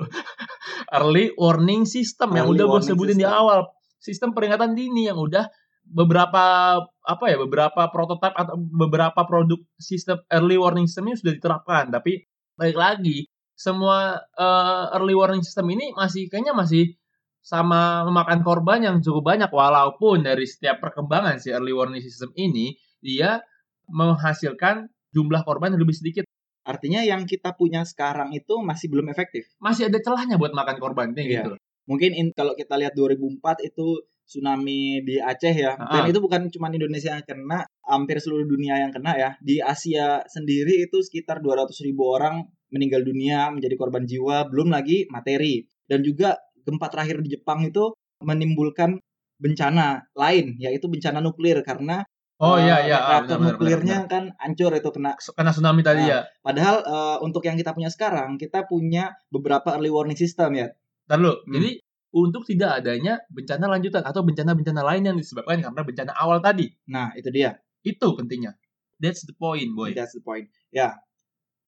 early 0.93 1.33
warning 1.39 1.83
system 1.87 2.35
yang 2.37 2.45
Early 2.51 2.61
udah 2.61 2.65
gue 2.69 2.81
sebutin 2.85 3.17
di 3.17 3.25
system. 3.25 3.39
awal 3.41 3.59
sistem 3.97 4.29
peringatan 4.37 4.77
dini 4.77 5.09
yang 5.09 5.17
udah 5.17 5.49
beberapa 5.85 6.43
apa 6.81 7.25
ya 7.29 7.37
beberapa 7.37 7.89
prototipe 7.93 8.33
atau 8.33 8.57
beberapa 8.57 9.21
produk 9.25 9.61
sistem 9.77 10.17
early 10.33 10.57
warning 10.57 10.89
system 10.89 11.13
ini 11.13 11.17
sudah 11.21 11.33
diterapkan 11.37 11.93
tapi 11.93 12.25
balik 12.57 12.77
lagi 12.77 13.29
semua 13.53 14.17
eh, 14.37 14.85
early 14.97 15.13
warning 15.13 15.41
system 15.45 15.69
ini 15.69 15.93
masih 15.93 16.25
kayaknya 16.29 16.53
masih 16.57 16.97
sama 17.45 18.01
memakan 18.09 18.41
korban 18.41 18.81
yang 18.81 18.97
cukup 19.05 19.37
banyak 19.37 19.49
walaupun 19.53 20.25
dari 20.25 20.49
setiap 20.49 20.81
perkembangan 20.81 21.37
si 21.37 21.53
early 21.53 21.73
warning 21.73 22.01
system 22.01 22.33
ini 22.33 22.73
dia 23.05 23.37
menghasilkan 23.85 24.89
jumlah 25.13 25.45
korban 25.45 25.77
yang 25.77 25.81
lebih 25.85 25.93
sedikit 25.93 26.25
Artinya 26.65 27.05
yang 27.05 27.23
kita 27.23 27.53
punya 27.53 27.85
sekarang 27.85 28.33
itu 28.33 28.57
masih 28.59 28.89
belum 28.89 29.07
efektif. 29.13 29.45
masih 29.61 29.87
ada 29.87 30.01
celahnya 30.01 30.35
buat 30.35 30.51
makan 30.51 30.77
korban 30.81 31.13
kayak 31.13 31.27
Iya. 31.29 31.41
gitu 31.45 31.53
Mungkin 31.85 32.17
in- 32.17 32.33
kalau 32.33 32.57
kita 32.57 32.81
lihat 32.81 32.97
2004 32.97 33.61
itu 33.61 34.01
tsunami 34.25 35.05
di 35.05 35.21
Aceh 35.21 35.53
ya. 35.53 35.77
Ah. 35.77 36.01
Dan 36.01 36.09
itu 36.09 36.17
bukan 36.17 36.49
cuma 36.49 36.73
Indonesia 36.73 37.13
yang 37.13 37.21
kena, 37.21 37.61
hampir 37.85 38.17
seluruh 38.17 38.49
dunia 38.49 38.81
yang 38.81 38.89
kena 38.89 39.13
ya. 39.13 39.29
Di 39.37 39.61
Asia 39.61 40.25
sendiri 40.25 40.81
itu 40.81 40.97
sekitar 41.05 41.45
200 41.45 41.77
ribu 41.85 42.09
orang 42.09 42.41
meninggal 42.73 43.05
dunia 43.05 43.53
menjadi 43.53 43.77
korban 43.77 44.01
jiwa, 44.01 44.49
belum 44.49 44.73
lagi 44.73 45.05
materi. 45.13 45.61
Dan 45.85 46.01
juga 46.01 46.33
gempa 46.65 46.89
terakhir 46.89 47.21
di 47.21 47.37
Jepang 47.37 47.61
itu 47.61 47.93
menimbulkan 48.25 48.97
bencana 49.37 50.09
lain, 50.17 50.57
yaitu 50.57 50.89
bencana 50.89 51.21
nuklir 51.21 51.61
karena 51.61 52.01
oh 52.41 52.55
eh, 52.59 52.67
iya 52.67 52.77
iya 52.87 52.97
ah, 52.99 53.09
reaktor 53.19 53.37
benar, 53.39 53.39
benar, 53.39 53.51
nuklirnya 53.55 53.97
benar, 54.03 54.11
kan 54.11 54.23
hancur 54.43 54.71
itu 54.75 54.89
kena 54.91 55.11
benar. 55.15 55.33
karena 55.35 55.51
tsunami 55.55 55.81
tadi 55.85 56.03
Nah, 56.03 56.11
ya 56.11 56.19
Padahal 56.43 56.75
eh, 56.83 57.17
untuk 57.23 57.43
yang 57.47 57.55
kita 57.55 57.71
punya 57.71 57.89
sekarang, 57.93 58.35
kita 58.35 58.67
punya 58.67 59.15
beberapa 59.31 59.75
early 59.75 59.91
warning 59.91 60.19
system 60.19 60.55
ya. 60.55 60.67
Ntar 61.07 61.19
lu, 61.21 61.33
Hmm. 61.45 61.53
jadi 61.55 61.69
untuk 62.15 62.47
tidak 62.47 62.79
adanya 62.79 63.19
bencana 63.27 63.67
lanjutan 63.67 64.03
atau 64.07 64.23
bencana-bencana 64.23 64.81
lain 64.87 65.03
yang 65.03 65.17
disebabkan 65.19 65.59
karena 65.59 65.81
bencana 65.83 66.11
awal 66.15 66.39
tadi. 66.39 66.71
Nah, 66.87 67.11
itu 67.19 67.27
dia. 67.27 67.59
Itu 67.83 68.15
pentingnya. 68.15 68.55
That's 69.03 69.27
the 69.27 69.35
point, 69.35 69.75
boy. 69.75 69.91
That's 69.91 70.15
the 70.15 70.23
point. 70.23 70.47
Ya. 70.71 70.95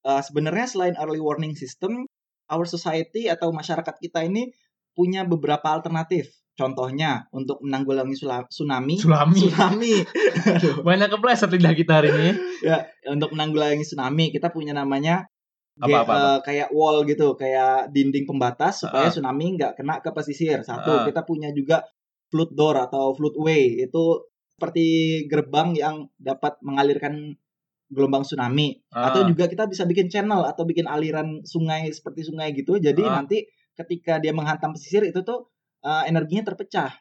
Eh, 0.08 0.22
sebenarnya 0.24 0.64
selain 0.64 0.96
early 0.96 1.20
warning 1.20 1.52
system, 1.52 2.08
our 2.48 2.64
society 2.64 3.28
atau 3.28 3.52
masyarakat 3.52 4.00
kita 4.00 4.24
ini 4.24 4.48
punya 4.96 5.28
beberapa 5.28 5.68
alternatif. 5.68 6.32
Contohnya 6.58 7.30
untuk 7.30 7.62
menanggulangi 7.62 8.18
tsunami. 8.18 8.98
Tsunami. 8.98 9.38
Tsunami. 9.38 9.94
Banyak 10.88 11.08
kepleset 11.14 11.54
lidah 11.54 11.70
kita 11.70 12.02
hari 12.02 12.10
ini. 12.10 12.30
ya, 12.66 12.82
untuk 13.14 13.30
menanggulangi 13.30 13.86
tsunami 13.86 14.34
kita 14.34 14.50
punya 14.50 14.74
namanya 14.74 15.30
Apa, 15.78 16.02
apa, 16.02 16.10
apa? 16.10 16.18
eh, 16.18 16.38
kayak 16.42 16.68
wall 16.74 17.06
gitu, 17.06 17.38
kayak 17.38 17.94
dinding 17.94 18.26
pembatas 18.26 18.82
supaya 18.82 19.06
Ah. 19.06 19.14
tsunami 19.14 19.54
nggak 19.54 19.78
kena 19.78 20.02
ke 20.02 20.10
pesisir. 20.10 20.58
Satu, 20.66 20.90
Ah. 20.90 21.06
kita 21.06 21.22
punya 21.22 21.54
juga 21.54 21.86
flood 22.34 22.50
door 22.58 22.74
atau 22.74 23.14
floodway. 23.14 23.78
Itu 23.78 24.26
seperti 24.58 24.86
gerbang 25.30 25.78
yang 25.78 26.10
dapat 26.18 26.58
mengalirkan 26.66 27.38
gelombang 27.86 28.26
tsunami 28.26 28.82
Ah. 28.90 29.14
atau 29.14 29.22
juga 29.30 29.46
kita 29.46 29.70
bisa 29.70 29.86
bikin 29.86 30.10
channel 30.10 30.42
atau 30.42 30.66
bikin 30.66 30.90
aliran 30.90 31.46
sungai 31.46 31.86
seperti 31.94 32.26
sungai 32.26 32.50
gitu. 32.50 32.82
Jadi 32.82 33.06
Ah. 33.06 33.22
nanti 33.22 33.46
ketika 33.78 34.18
dia 34.18 34.34
menghantam 34.34 34.74
pesisir 34.74 35.06
itu 35.06 35.22
tuh 35.22 35.46
eh, 35.80 36.02
energinya 36.06 36.52
terpecah. 36.52 36.92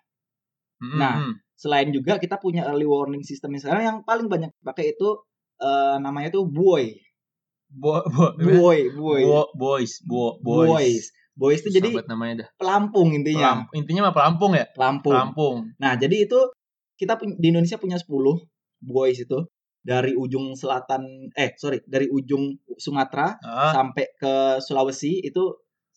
Mm, 0.77 0.97
Nah, 0.97 1.15
mm. 1.23 1.33
Selain 1.57 1.89
juga 1.89 2.21
kita 2.21 2.37
punya 2.37 2.69
early 2.69 2.85
warning 2.85 3.25
system 3.25 3.57
sekarang 3.57 3.81
yang 3.81 3.97
paling 4.05 4.29
banyak 4.29 4.53
pakai 4.61 4.93
itu 4.93 5.09
eh, 5.57 5.97
namanya 5.97 6.29
tuh 6.29 6.45
buoy. 6.45 6.93
Bo, 7.67 7.99
bo, 8.05 8.31
Buoy, 8.37 8.93
buoy. 8.93 9.21
Bo- 9.25 9.51
boys, 9.51 9.99
bo, 10.05 10.37
Boys. 10.39 10.69
boys. 10.69 11.03
Boys 11.37 11.59
itu 11.61 11.81
jadi 11.81 11.89
namanya 12.05 12.45
dah. 12.45 12.49
pelampung 12.57 13.13
intinya. 13.13 13.61
Pelamp- 13.61 13.73
intinya 13.73 14.01
mah 14.09 14.15
pelampung 14.15 14.51
ya? 14.53 14.65
Pelampung. 14.73 15.13
Pelampung. 15.13 15.55
Nah, 15.77 15.93
jadi 15.93 16.25
itu 16.25 16.39
kita 16.97 17.13
di 17.21 17.53
Indonesia 17.53 17.77
punya 17.77 17.97
10 17.97 18.41
boys 18.81 19.17
itu 19.21 19.45
dari 19.81 20.17
ujung 20.17 20.57
selatan 20.57 21.29
eh 21.33 21.53
sorry 21.57 21.81
dari 21.85 22.09
ujung 22.09 22.57
Sumatera 22.77 23.37
Ah, 23.39 23.69
sampai 23.73 24.09
ke 24.17 24.33
Sulawesi 24.59 25.21
itu 25.21 25.53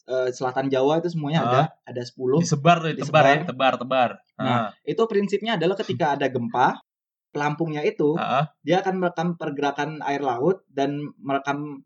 eh, 0.09 0.31
selatan 0.33 0.73
Jawa 0.73 1.01
itu 1.03 1.09
semuanya 1.13 1.41
Ah. 1.43 1.49
ada 1.49 1.61
ada 1.85 2.03
10. 2.05 2.41
disebar 2.41 2.77
tuh, 2.81 2.93
tebar 2.97 3.25
ya, 3.27 3.35
Disebar. 3.43 3.49
tebar, 3.49 3.73
tebar. 3.77 4.11
Nah, 4.41 4.73
Itu 4.83 5.05
prinsipnya 5.05 5.61
adalah 5.61 5.77
ketika 5.77 6.17
ada 6.17 6.27
gempa, 6.33 6.81
pelampungnya 7.31 7.85
itu 7.87 8.17
Ah, 8.19 8.43
ah, 8.43 8.45
dia 8.65 8.81
akan 8.83 8.95
merekam 8.99 9.29
pergerakan 9.39 10.03
air 10.03 10.23
laut 10.23 10.67
dan 10.71 10.99
merekam 11.21 11.85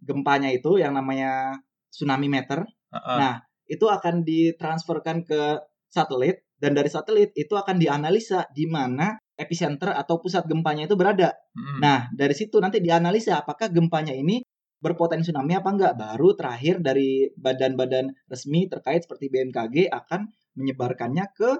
gempanya 0.00 0.48
itu 0.52 0.76
yang 0.78 0.92
namanya 0.96 1.56
tsunami 1.92 2.28
meter. 2.28 2.64
ah, 2.92 2.96
ah. 2.96 3.16
Nah, 3.18 3.34
itu 3.66 3.82
akan 3.90 4.22
ditransferkan 4.22 5.26
ke 5.26 5.58
satelit 5.90 6.46
dan 6.56 6.72
dari 6.72 6.88
satelit 6.88 7.34
itu 7.34 7.52
akan 7.52 7.76
dianalisa 7.76 8.46
di 8.54 8.64
mana 8.70 9.18
epicenter 9.36 9.92
atau 9.92 10.16
pusat 10.22 10.48
gempanya 10.48 10.88
itu 10.88 10.96
berada. 10.96 11.28
Mm. 11.52 11.78
Nah, 11.84 12.08
dari 12.16 12.32
situ 12.32 12.56
nanti 12.56 12.80
dianalisa 12.80 13.44
apakah 13.44 13.68
gempanya 13.68 14.16
ini 14.16 14.40
berpotensi 14.80 15.32
tsunami 15.32 15.56
apa 15.56 15.68
enggak. 15.72 15.94
Baru 15.96 16.36
terakhir 16.36 16.80
dari 16.84 17.28
badan-badan 17.34 18.12
resmi 18.28 18.68
terkait 18.68 19.04
seperti 19.04 19.32
BMKG 19.32 19.88
akan 19.90 20.28
menyebarkannya 20.56 21.24
ke 21.32 21.50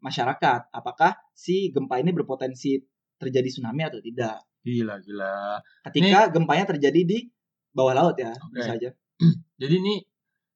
masyarakat. 0.00 0.70
Apakah 0.70 1.16
si 1.32 1.70
gempa 1.74 1.98
ini 2.00 2.12
berpotensi 2.12 2.78
terjadi 3.18 3.48
tsunami 3.48 3.82
atau 3.86 4.00
tidak. 4.02 4.42
Gila, 4.64 4.96
gila. 5.04 5.60
Ketika 5.92 6.32
gempanya 6.32 6.64
terjadi 6.64 7.00
di 7.04 7.18
bawah 7.72 7.92
laut 7.92 8.16
ya, 8.16 8.32
Oke. 8.32 8.56
bisa 8.60 8.72
aja. 8.76 8.90
Jadi 9.60 9.74
ini 9.80 9.94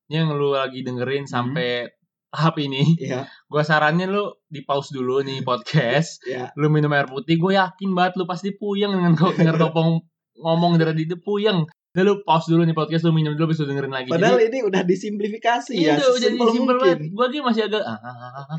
ini 0.09 0.15
yang 0.17 0.33
lu 0.33 0.57
lagi 0.57 0.81
dengerin 0.81 1.29
Hmm. 1.29 1.33
sampai 1.53 1.85
tahap 2.29 2.61
ini, 2.61 2.97
Iya, 3.01 3.25
gua 3.53 3.65
saranin 3.65 4.09
lu 4.13 4.33
di 4.49 4.65
pause 4.65 4.93
dulu 4.93 5.21
nih 5.25 5.45
podcast. 5.45 6.21
iya. 6.31 6.53
Lu 6.57 6.69
minum 6.73 6.93
air 6.93 7.09
putih, 7.09 7.37
gue 7.41 7.57
yakin 7.57 7.93
banget 7.93 8.21
lu 8.21 8.25
pasti 8.25 8.53
puyeng 8.57 8.93
dengan 8.93 9.13
denger 9.37 9.57
kopong 9.61 10.01
ngomong 10.41 10.81
dari 10.81 11.05
di 11.05 11.17
puyeng. 11.17 11.65
Udah 11.99 12.05
lu 12.07 12.15
pause 12.23 12.47
dulu 12.47 12.63
nih 12.63 12.79
podcast, 12.79 13.03
lu 13.03 13.11
minum 13.11 13.35
dulu 13.35 13.51
bisa 13.51 13.67
dengerin 13.67 13.91
lagi. 13.91 14.07
Padahal 14.07 14.39
Jadi, 14.39 14.55
ini 14.55 14.59
udah 14.63 14.83
disimplifikasi 14.87 15.75
Iya, 15.75 15.83
ya, 15.83 15.95
udah, 15.99 16.09
udah 16.15 16.21
sesimpel 16.23 16.49
simpel 16.55 16.77
mungkin. 16.79 16.99
banget. 17.03 17.11
Gua 17.11 17.27
aja 17.27 17.39
masih 17.43 17.63
agak 17.67 17.83
ah, 17.83 17.99
ah, 17.99 18.15
ah, 18.47 18.57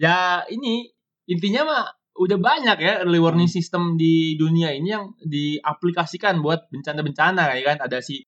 ya 0.00 0.16
ini 0.48 0.88
intinya 1.28 1.62
mah 1.68 1.82
udah 2.16 2.40
banyak 2.40 2.76
ya 2.80 3.04
early 3.04 3.20
warning 3.20 3.52
system 3.52 4.00
di 4.00 4.40
dunia 4.40 4.72
ini 4.72 4.96
yang 4.96 5.12
diaplikasikan 5.20 6.40
buat 6.40 6.72
bencana-bencana 6.72 7.52
ya 7.60 7.62
kan. 7.68 7.84
Ada 7.84 8.00
si 8.00 8.24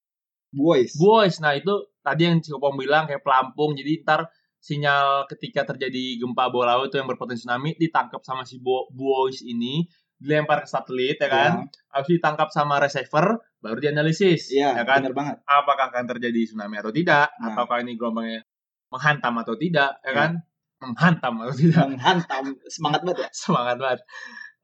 Boys. 0.52 0.92
Boys. 1.00 1.40
Nah, 1.40 1.56
itu 1.56 1.72
tadi 2.04 2.28
yang 2.28 2.36
Cikopong 2.44 2.76
bilang 2.76 3.08
kayak 3.08 3.24
pelampung. 3.24 3.72
Jadi 3.72 4.04
ntar 4.04 4.28
sinyal 4.60 5.24
ketika 5.32 5.64
terjadi 5.64 6.20
gempa 6.20 6.52
bawah 6.52 6.76
laut 6.76 6.92
itu 6.92 7.00
yang 7.00 7.08
berpotensi 7.08 7.48
tsunami 7.48 7.72
ditangkap 7.80 8.20
sama 8.20 8.44
si 8.44 8.60
bo- 8.60 8.88
Boys 8.92 9.40
ini 9.40 9.86
dilempar 10.16 10.64
ke 10.64 10.68
satelit 10.68 11.16
ya 11.20 11.28
kan. 11.28 11.52
Habis 11.92 12.06
itu 12.08 12.14
ditangkap 12.20 12.48
sama 12.50 12.80
receiver 12.80 13.36
baru 13.60 13.78
dianalisis 13.80 14.52
Iya, 14.54 14.78
ya 14.78 14.84
kan 14.86 15.02
benar 15.02 15.14
banget. 15.16 15.36
apakah 15.44 15.90
akan 15.90 16.04
terjadi 16.16 16.40
tsunami 16.46 16.76
atau 16.78 16.92
tidak, 16.94 17.28
Nah. 17.36 17.52
ataukah 17.52 17.82
ini 17.82 17.98
gelombangnya 17.98 18.40
menghantam 18.88 19.34
atau 19.42 19.54
tidak, 19.58 19.98
ya 20.00 20.08
Ya. 20.08 20.12
kan? 20.14 20.30
Menghantam 20.78 21.32
atau 21.42 21.54
tidak. 21.56 21.84
Menghantam 21.88 22.42
semangat 22.68 23.00
banget 23.02 23.18
ya. 23.26 23.28
Semangat 23.42 23.76
banget. 23.80 24.00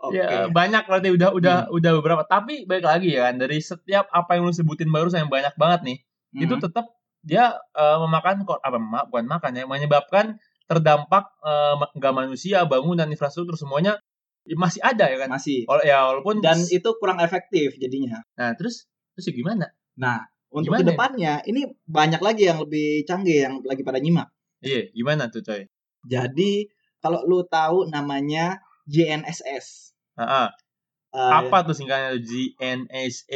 Oke. 0.03 0.19
Ya, 0.19 0.51
banyak 0.51 0.83
berarti 0.87 1.09
udah 1.15 1.31
udah 1.33 1.57
udah 1.71 1.91
beberapa. 2.03 2.23
Tapi 2.27 2.67
baik 2.67 2.83
lagi 2.83 3.15
ya 3.15 3.31
kan 3.31 3.39
dari 3.39 3.59
setiap 3.63 4.11
apa 4.11 4.35
yang 4.35 4.47
lu 4.47 4.55
sebutin 4.55 4.91
barusan 4.91 5.27
yang 5.27 5.33
banyak 5.33 5.55
banget 5.55 5.81
nih, 5.87 5.99
itu 6.43 6.55
Hmm. 6.59 6.63
tetap 6.63 6.87
dia 7.23 7.55
eh, 7.55 7.97
memakan 8.03 8.43
kok 8.43 8.59
apa 8.61 8.79
bukan 9.07 9.27
makan 9.31 9.53
ya, 9.55 9.65
menyebabkan 9.65 10.43
terdampak 10.67 11.31
eh, 11.47 11.75
nggak 11.99 12.15
manusia, 12.15 12.67
bangunan, 12.67 13.07
infrastruktur 13.07 13.55
semuanya 13.55 13.99
ya 14.43 14.57
masih 14.59 14.81
ada 14.83 15.07
ya 15.09 15.17
kan. 15.23 15.29
masih 15.31 15.65
Wala- 15.67 15.85
Ya 15.87 15.99
walaupun 16.07 16.43
dan 16.43 16.59
itu 16.59 16.89
kurang 16.99 17.19
efektif 17.23 17.79
jadinya. 17.79 18.21
nah 18.35 18.53
terus 18.59 18.87
terus 19.15 19.29
ya 19.29 19.35
gimana? 19.35 19.71
Nah, 19.99 20.25
untuk 20.49 20.73
Gimana 20.73 20.85
ke 20.85 20.89
depannya 20.93 21.33
ini 21.45 21.65
banyak 21.85 22.21
lagi 22.21 22.45
yang 22.49 22.61
lebih 22.61 23.05
canggih 23.05 23.39
yang 23.49 23.55
lagi 23.65 23.83
pada 23.85 24.01
nyimak. 24.01 24.29
Iya, 24.63 24.89
gimana 24.93 25.29
tuh 25.29 25.43
coy? 25.43 25.67
Jadi 26.05 26.67
kalau 26.99 27.23
lu 27.27 27.43
tahu 27.45 27.89
namanya 27.89 28.63
GNSS. 28.87 29.97
Ah, 30.15 30.47
ah. 30.47 30.49
Eh, 31.13 31.33
apa 31.39 31.61
tuh 31.63 31.77
singkatnya 31.77 32.17
GNSS? 32.17 33.29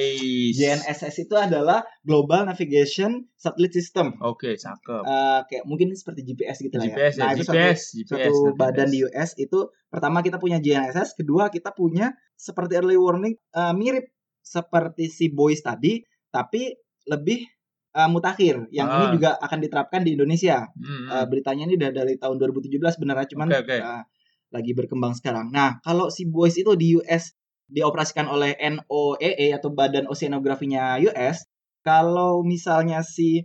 GNSS 0.51 1.17
itu 1.21 1.35
adalah 1.35 1.85
Global 2.01 2.45
Navigation 2.45 3.29
Satellite 3.35 3.75
System. 3.75 4.17
Oke, 4.19 4.57
cakep. 4.57 5.03
Eh, 5.03 5.41
kayak 5.47 5.65
mungkin 5.65 5.93
seperti 5.93 6.25
GPS 6.25 6.57
gitu 6.59 6.73
lah 6.73 6.87
ya. 6.87 6.97
GPS 6.97 7.13
ya, 7.13 7.21
Nah, 7.21 7.31
itu 7.31 7.45
satu- 7.45 7.53
GPS, 7.55 7.81
GPS. 7.95 8.09
satu 8.09 8.33
ngerti, 8.47 8.57
badan 8.57 8.87
GPS. 8.87 8.91
di 8.91 8.99
US 9.05 9.31
itu 9.39 9.59
pertama 9.87 10.19
kita 10.21 10.37
punya 10.37 10.57
GNSS, 10.57 11.13
kedua 11.15 11.49
kita 11.49 11.71
punya 11.71 12.07
seperti 12.35 12.73
early 12.75 12.97
warning 12.97 13.37
eh, 13.37 13.75
mirip 13.75 14.09
seperti 14.41 15.09
si 15.09 15.29
Boys 15.29 15.61
tadi, 15.61 16.01
tapi 16.29 16.73
lebih 17.05 17.45
eh, 17.93 18.09
mutakhir. 18.09 18.69
Yang 18.71 18.89
ini 18.91 19.05
Ah. 19.05 19.11
juga 19.11 19.31
akan 19.39 19.59
diterapkan 19.59 20.01
di 20.01 20.13
Indonesia. 20.13 20.65
Hmm, 20.71 21.09
Eh, 21.09 21.25
beritanya 21.27 21.65
ini 21.65 21.77
udah 21.77 21.91
dari 21.95 22.17
tahun 22.17 22.37
2017 22.37 22.97
benar 22.97 23.21
cuman 23.25 23.49
Oke, 23.49 23.61
oke. 23.63 23.77
eh, 23.79 24.03
lagi 24.49 24.73
berkembang 24.73 25.13
sekarang. 25.13 25.49
Nah, 25.49 25.77
kalau 25.81 26.09
si 26.09 26.25
Boys 26.25 26.57
itu 26.57 26.73
di 26.73 26.93
US 26.95 27.33
dioperasikan 27.67 28.31
oleh 28.31 28.55
NOAA 28.59 29.57
atau 29.59 29.75
Badan 29.75 30.07
Oceanografinya 30.07 30.99
US, 31.03 31.47
kalau 31.83 32.47
misalnya 32.47 33.03
si 33.03 33.43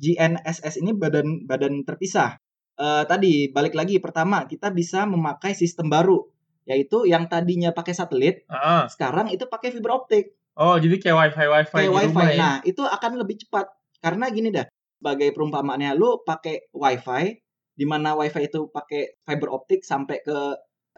GNSS 0.00 0.80
ini 0.80 0.96
badan 0.96 1.44
badan 1.44 1.84
terpisah. 1.84 2.40
Eh, 2.80 3.04
tadi 3.04 3.52
balik 3.52 3.76
lagi 3.76 4.00
pertama 4.00 4.48
kita 4.48 4.72
bisa 4.72 5.04
memakai 5.04 5.52
sistem 5.52 5.92
baru 5.92 6.24
yaitu 6.64 7.04
yang 7.04 7.28
tadinya 7.28 7.76
pakai 7.76 7.92
satelit 7.92 8.46
ah. 8.48 8.88
sekarang 8.88 9.28
itu 9.32 9.44
pakai 9.48 9.68
fiber 9.74 10.00
optik 10.00 10.40
Oh, 10.60 10.76
jadi 10.76 11.00
kayak 11.00 11.16
wifi 11.16 11.46
wifi 11.46 11.76
kayak 11.78 11.92
wifi. 11.94 12.08
rumah 12.12 12.28
ya? 12.28 12.36
Nah, 12.36 12.56
itu 12.68 12.82
akan 12.82 13.12
lebih 13.16 13.36
cepat 13.46 13.70
karena 14.02 14.28
gini 14.28 14.52
dah. 14.52 14.66
Sebagai 15.00 15.32
perumpamaannya 15.32 15.96
lu 15.96 16.20
pakai 16.20 16.68
wifi 16.76 17.38
di 17.72 17.84
mana 17.88 18.12
wifi 18.12 18.44
itu 18.44 18.68
pakai 18.68 19.22
fiber 19.24 19.48
optik 19.56 19.80
sampai 19.86 20.20
ke 20.20 20.38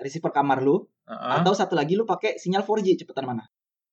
receiver 0.01 0.33
kamar 0.33 0.61
lu 0.63 0.85
ah. 1.05 1.41
atau 1.41 1.53
satu 1.53 1.75
lagi 1.77 1.95
lu 1.99 2.05
pakai 2.05 2.39
sinyal 2.41 2.65
4G 2.65 3.05
cepetan 3.05 3.27
mana? 3.27 3.45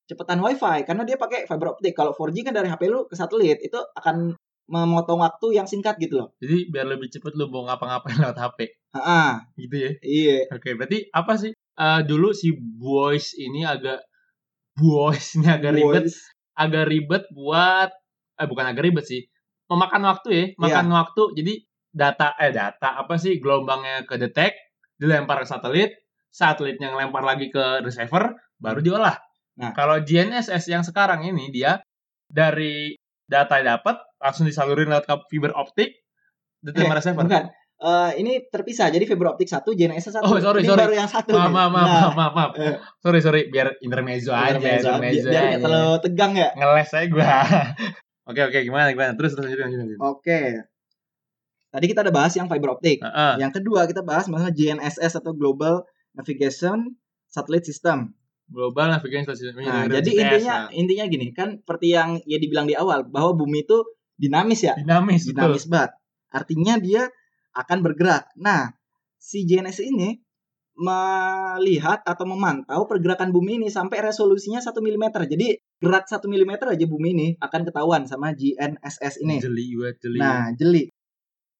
Cepetan 0.10 0.42
wifi 0.42 0.86
karena 0.88 1.06
dia 1.06 1.18
pakai 1.20 1.46
fiber 1.46 1.78
optik. 1.78 1.94
Kalau 1.94 2.16
4G 2.16 2.42
kan 2.48 2.54
dari 2.56 2.70
HP 2.70 2.90
lu 2.90 3.06
ke 3.06 3.14
satelit 3.14 3.62
itu 3.62 3.78
akan 3.94 4.34
memotong 4.70 5.18
waktu 5.22 5.58
yang 5.58 5.66
singkat 5.66 5.98
gitu 5.98 6.22
loh. 6.22 6.30
Jadi 6.38 6.70
biar 6.70 6.86
lebih 6.86 7.10
cepet 7.10 7.34
lu 7.34 7.50
mau 7.50 7.66
ngapa-ngapain 7.66 8.22
lewat 8.22 8.38
HP, 8.38 8.60
Heeh, 8.94 9.30
gitu 9.58 9.76
ya? 9.82 9.92
iya. 10.06 10.38
Oke, 10.54 10.78
berarti 10.78 11.10
apa 11.10 11.34
sih? 11.42 11.52
Eh, 11.58 12.02
dulu 12.06 12.30
si 12.38 12.54
boys 12.54 13.34
ini 13.34 13.66
agak 13.66 13.98
boys 14.78 15.34
ini 15.42 15.50
agak 15.50 15.74
ribet, 15.74 16.04
Boys. 16.06 16.18
agak 16.54 16.86
ribet 16.86 17.24
buat 17.34 17.90
eh 18.40 18.48
bukan 18.48 18.66
agak 18.70 18.84
ribet 18.86 19.06
sih, 19.10 19.26
memakan 19.68 20.06
waktu 20.06 20.28
ya, 20.30 20.44
Iya. 20.46 20.62
makan 20.62 20.88
waktu. 20.94 21.24
Jadi 21.42 21.54
data 21.90 22.38
eh 22.38 22.54
data 22.54 22.90
apa 23.02 23.18
sih 23.18 23.42
gelombangnya 23.42 24.06
ke 24.06 24.22
detect, 24.22 24.54
dilempar 25.00 25.40
ke 25.40 25.48
satelit, 25.48 25.92
satelitnya 26.28 26.92
ngelempar 26.92 27.24
lagi 27.24 27.48
ke 27.48 27.80
receiver, 27.82 28.30
baru 28.56 28.80
diolah. 28.80 29.16
Nah. 29.56 29.72
kalau 29.72 30.00
GNSS 30.00 30.68
yang 30.68 30.84
sekarang 30.84 31.20
ini 31.22 31.50
dia 31.50 31.84
dari 32.24 32.96
data 33.26 33.60
yang 33.60 33.76
dapat 33.76 34.00
langsung 34.16 34.44
disalurin 34.44 34.88
lewat 34.88 35.04
ke 35.04 35.16
fiber 35.28 35.52
optik, 35.52 36.00
diterima 36.60 36.94
Eh, 36.94 36.98
receiver. 36.98 37.24
Bukan. 37.24 37.44
Eh, 37.80 38.12
ini 38.20 38.44
terpisah. 38.46 38.88
Jadi 38.88 39.04
fiber 39.04 39.32
optik 39.32 39.48
satu, 39.48 39.72
GNSS 39.72 40.16
satu. 40.16 40.24
Oh, 40.26 40.36
sorry, 40.38 40.64
ini 40.64 40.68
sorry. 40.68 40.80
baru 40.84 40.94
yang 40.94 41.08
satu. 41.08 41.32
Maaf, 41.32 41.48
maaf, 41.50 41.70
maaf, 41.70 41.84
Nah, 41.86 41.92
maaf, 41.92 42.14
maaf, 42.14 42.34
maaf. 42.34 42.52
eh. 42.56 42.76
Sorry, 43.00 43.20
sorry, 43.20 43.42
biar 43.48 43.80
intermezzo 43.80 44.32
aja, 44.32 44.56
Intermezzo, 44.56 44.68
bi- 44.84 44.92
intermezzo 44.92 45.28
biar 45.28 45.40
aja. 45.40 45.48
nggak 45.50 45.62
terlalu 45.62 45.96
tegang 46.04 46.32
ya. 46.36 46.50
Ngeles 46.56 46.90
aja 46.90 47.08
gua. 47.08 47.28
oke, 48.32 48.42
oke, 48.46 48.60
gimana, 48.62 48.88
gimana? 48.92 49.12
Terus, 49.16 49.32
terus, 49.34 49.48
lanjut, 49.50 49.76
lanjut. 49.78 50.00
Oke. 50.02 50.40
Tadi 51.70 51.86
kita 51.86 52.02
udah 52.02 52.14
bahas 52.14 52.34
yang 52.34 52.50
fiber 52.50 52.74
optik. 52.74 52.98
Heeh. 53.02 53.34
Yang 53.38 53.62
kedua 53.62 53.86
kita 53.86 54.02
bahas 54.02 54.26
masalah 54.26 54.50
GNSS 54.50 55.22
atau 55.22 55.38
Global 55.38 55.86
Navigation 56.18 56.98
Satellite 57.30 57.70
System. 57.70 58.18
Global 58.50 58.90
Navigation 58.90 59.30
System. 59.30 59.62
Nah, 59.62 59.86
jadi 59.86 60.10
GPS, 60.10 60.18
intinya 60.18 60.56
nah. 60.58 60.70
intinya 60.74 61.06
gini 61.06 61.28
kan 61.30 61.62
seperti 61.62 61.94
yang 61.94 62.18
ya 62.26 62.42
dibilang 62.42 62.66
di 62.66 62.74
awal 62.74 63.06
bahwa 63.06 63.38
bumi 63.38 63.62
itu 63.62 63.86
dinamis 64.18 64.66
ya, 64.66 64.74
dinamis, 64.74 65.30
betul. 65.30 65.38
dinamis 65.38 65.66
banget. 65.70 65.92
Artinya 66.34 66.74
dia 66.82 67.04
akan 67.54 67.78
bergerak. 67.86 68.34
Nah, 68.42 68.74
si 69.22 69.46
GNSS 69.46 69.86
ini 69.86 70.18
melihat 70.80 72.00
atau 72.08 72.24
memantau 72.24 72.88
pergerakan 72.88 73.36
bumi 73.36 73.60
ini 73.60 73.68
sampai 73.68 74.00
resolusinya 74.00 74.64
1 74.64 74.72
mm. 74.80 75.06
Jadi 75.28 75.48
gerak 75.84 76.08
1 76.08 76.24
mm 76.24 76.52
aja 76.72 76.86
bumi 76.88 77.10
ini 77.12 77.28
akan 77.36 77.62
ketahuan 77.68 78.08
sama 78.08 78.32
GNSS 78.32 79.20
ini. 79.22 79.44
Jeli 79.44 79.76
jeli. 80.00 80.18
Nah, 80.18 80.56
jeli. 80.56 80.88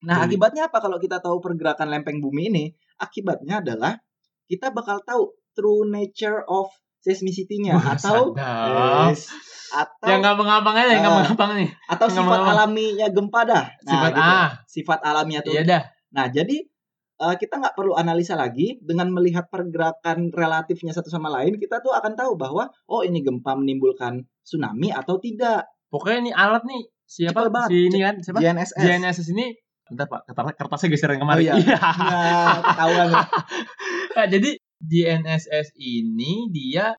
Nah, 0.00 0.24
Jeli. 0.24 0.32
akibatnya 0.32 0.62
apa 0.66 0.78
kalau 0.80 0.96
kita 0.96 1.20
tahu 1.20 1.38
pergerakan 1.38 1.88
lempeng 1.88 2.18
bumi 2.18 2.48
ini? 2.48 2.64
Akibatnya 2.96 3.60
adalah 3.60 4.00
kita 4.44 4.72
bakal 4.72 5.00
tahu 5.02 5.28
true 5.52 5.84
nature 5.84 6.40
of 6.46 6.68
seismicity-nya 7.00 7.76
atau. 7.76 8.32
Yes. 8.36 9.28
atau 9.70 10.10
yang 10.10 10.18
gampang-gampang 10.18 10.74
aja, 10.74 10.90
yang 10.90 10.98
Ah. 10.98 11.04
gampang-gampang 11.22 11.50
nih. 11.62 11.70
atau 11.86 12.06
nggak 12.10 12.18
sifat 12.26 12.40
alaminya 12.42 13.06
gempa 13.06 13.40
dah. 13.46 13.64
Nah, 13.70 13.86
Sifat 13.86 14.10
gitu. 14.10 14.20
A. 14.26 14.42
Sifat 14.66 15.00
alaminya 15.00 15.40
tuh. 15.40 15.52
Iya 15.54 15.62
dah. 15.62 15.82
Nah, 16.10 16.26
jadi 16.26 16.56
eh, 17.20 17.34
kita 17.36 17.54
nggak 17.54 17.76
perlu 17.76 17.92
analisa 17.94 18.34
lagi 18.34 18.80
dengan 18.80 19.12
melihat 19.12 19.46
pergerakan 19.46 20.32
relatifnya 20.32 20.90
satu 20.90 21.06
sama 21.06 21.28
lain, 21.30 21.54
kita 21.54 21.78
tuh 21.78 21.92
akan 21.92 22.16
tahu 22.16 22.34
bahwa 22.34 22.66
oh 22.88 23.04
ini 23.04 23.20
gempa 23.20 23.52
menimbulkan 23.54 24.18
tsunami 24.42 24.90
atau 24.90 25.20
tidak. 25.20 25.68
Pokoknya 25.86 26.18
ini 26.18 26.32
alat 26.32 26.64
nih 26.64 26.82
siapa 27.04 27.44
Cepet 27.44 27.52
banget. 27.52 27.68
si 27.68 27.76
ini 27.86 27.98
kan 28.00 28.14
siapa? 28.18 28.38
GNSS. 28.40 28.80
GNSS 28.80 29.28
ini 29.30 29.46
bentar 29.90 30.06
Pak, 30.06 30.20
kertas- 30.30 30.56
kertasnya 30.56 30.88
geser 30.88 31.10
yang 31.12 31.22
kemarin. 31.22 31.44
Oh, 31.50 31.58
iya. 31.58 31.78
Nah, 31.78 32.56
ketahuan. 32.62 33.06
ya. 33.10 33.20
Nah, 34.16 34.26
jadi 34.26 34.50
GNSS 34.80 35.74
ini 35.76 36.50
dia 36.50 36.94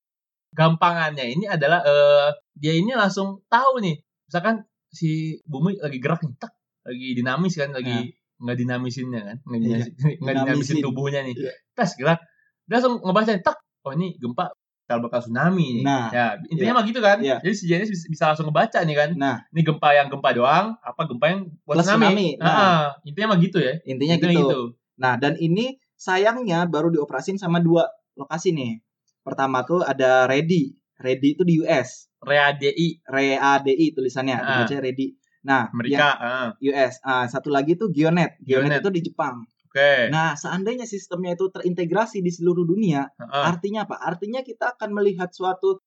gampangannya 0.51 1.25
ini 1.27 1.45
adalah 1.47 1.79
eh 1.83 2.29
dia 2.55 2.73
ini 2.75 2.91
langsung 2.93 3.43
tahu 3.47 3.79
nih. 3.79 3.95
Misalkan 4.27 4.63
si 4.87 5.39
bumi 5.43 5.79
lagi 5.79 5.99
gerak 5.99 6.23
nih, 6.23 6.35
tak 6.35 6.51
lagi 6.83 7.07
dinamis 7.15 7.53
kan, 7.55 7.71
lagi 7.71 8.11
nggak 8.41 8.57
dinamisinnya 8.57 9.21
kan, 9.21 9.37
nggak 9.43 9.59
Iya, 9.59 9.65
dinamisin, 9.67 9.93
nggak 10.17 10.35
dinamisin 10.35 10.49
dinamisin. 10.49 10.83
tubuhnya 10.83 11.19
nih. 11.23 11.35
Iya. 11.37 11.53
Tas 11.71 11.91
gerak, 11.95 12.19
dia 12.65 12.73
langsung 12.79 12.95
ngebaca 12.99 13.31
tak, 13.39 13.57
oh 13.85 13.93
ini 13.93 14.17
gempa 14.17 14.45
bakal 14.83 14.97
bakal 15.01 15.19
tsunami 15.21 15.79
nih. 15.79 15.83
Nah, 15.83 16.05
ya 16.09 16.25
intinya 16.47 16.73
mah 16.77 16.83
gitu 16.83 16.99
kan. 16.99 17.17
Iya. 17.19 17.37
Jadi 17.39 17.53
si 17.55 17.63
bisa, 17.69 18.05
bisa 18.07 18.23
langsung 18.27 18.49
ngebaca 18.49 18.79
nih 18.81 18.95
kan. 18.97 19.09
Nah, 19.15 19.35
Ini 19.49 19.61
gempa 19.63 19.89
yang 19.93 20.07
gempa 20.09 20.29
doang, 20.31 20.75
apa 20.77 21.01
gempa 21.05 21.25
yang 21.27 21.41
buat 21.63 21.79
Plus 21.79 21.87
tsunami. 21.87 22.05
tsunami. 22.11 22.27
Nah. 22.37 22.51
Ah, 22.51 22.85
intinya 23.01 23.27
mah 23.31 23.39
gitu 23.39 23.57
ya. 23.57 23.73
intinya 23.83 24.15
Intinya 24.19 24.35
gitu. 24.35 24.59
Nah, 24.97 25.13
dan 25.15 25.33
ini 25.37 25.65
sayangnya 25.95 26.65
baru 26.65 26.89
dioperasin 26.89 27.37
sama 27.37 27.57
dua 27.57 27.87
lokasi 28.13 28.51
nih. 28.51 28.83
Pertama 29.21 29.63
tuh 29.63 29.79
ada 29.79 30.27
Ready. 30.27 30.75
Ready 30.99 31.33
itu 31.33 31.41
di 31.41 31.57
US. 31.57 32.11
READI 32.21 33.01
READI 33.07 33.85
tulisannya, 33.91 34.37
Ah. 34.37 34.61
dibaca 34.61 34.75
Ready. 34.77 35.07
Nah, 35.41 35.73
Amerika. 35.73 35.97
ah. 36.13 36.53
yang 36.59 36.69
US. 36.69 37.01
Ah, 37.01 37.25
satu 37.25 37.49
lagi 37.49 37.73
tuh 37.73 37.89
Geonet. 37.89 38.37
Geonet, 38.39 38.77
Geonet. 38.77 38.79
itu 38.81 38.89
di 38.91 39.01
Jepang. 39.01 39.41
Oke. 39.71 40.11
Nah, 40.11 40.35
seandainya 40.35 40.83
sistemnya 40.83 41.31
itu 41.31 41.47
terintegrasi 41.47 42.19
di 42.19 42.27
seluruh 42.27 42.67
dunia, 42.67 43.07
Ah. 43.15 43.55
artinya 43.55 43.87
apa? 43.87 43.95
Artinya 44.03 44.43
kita 44.43 44.75
akan 44.75 44.91
melihat 44.91 45.31
suatu 45.31 45.79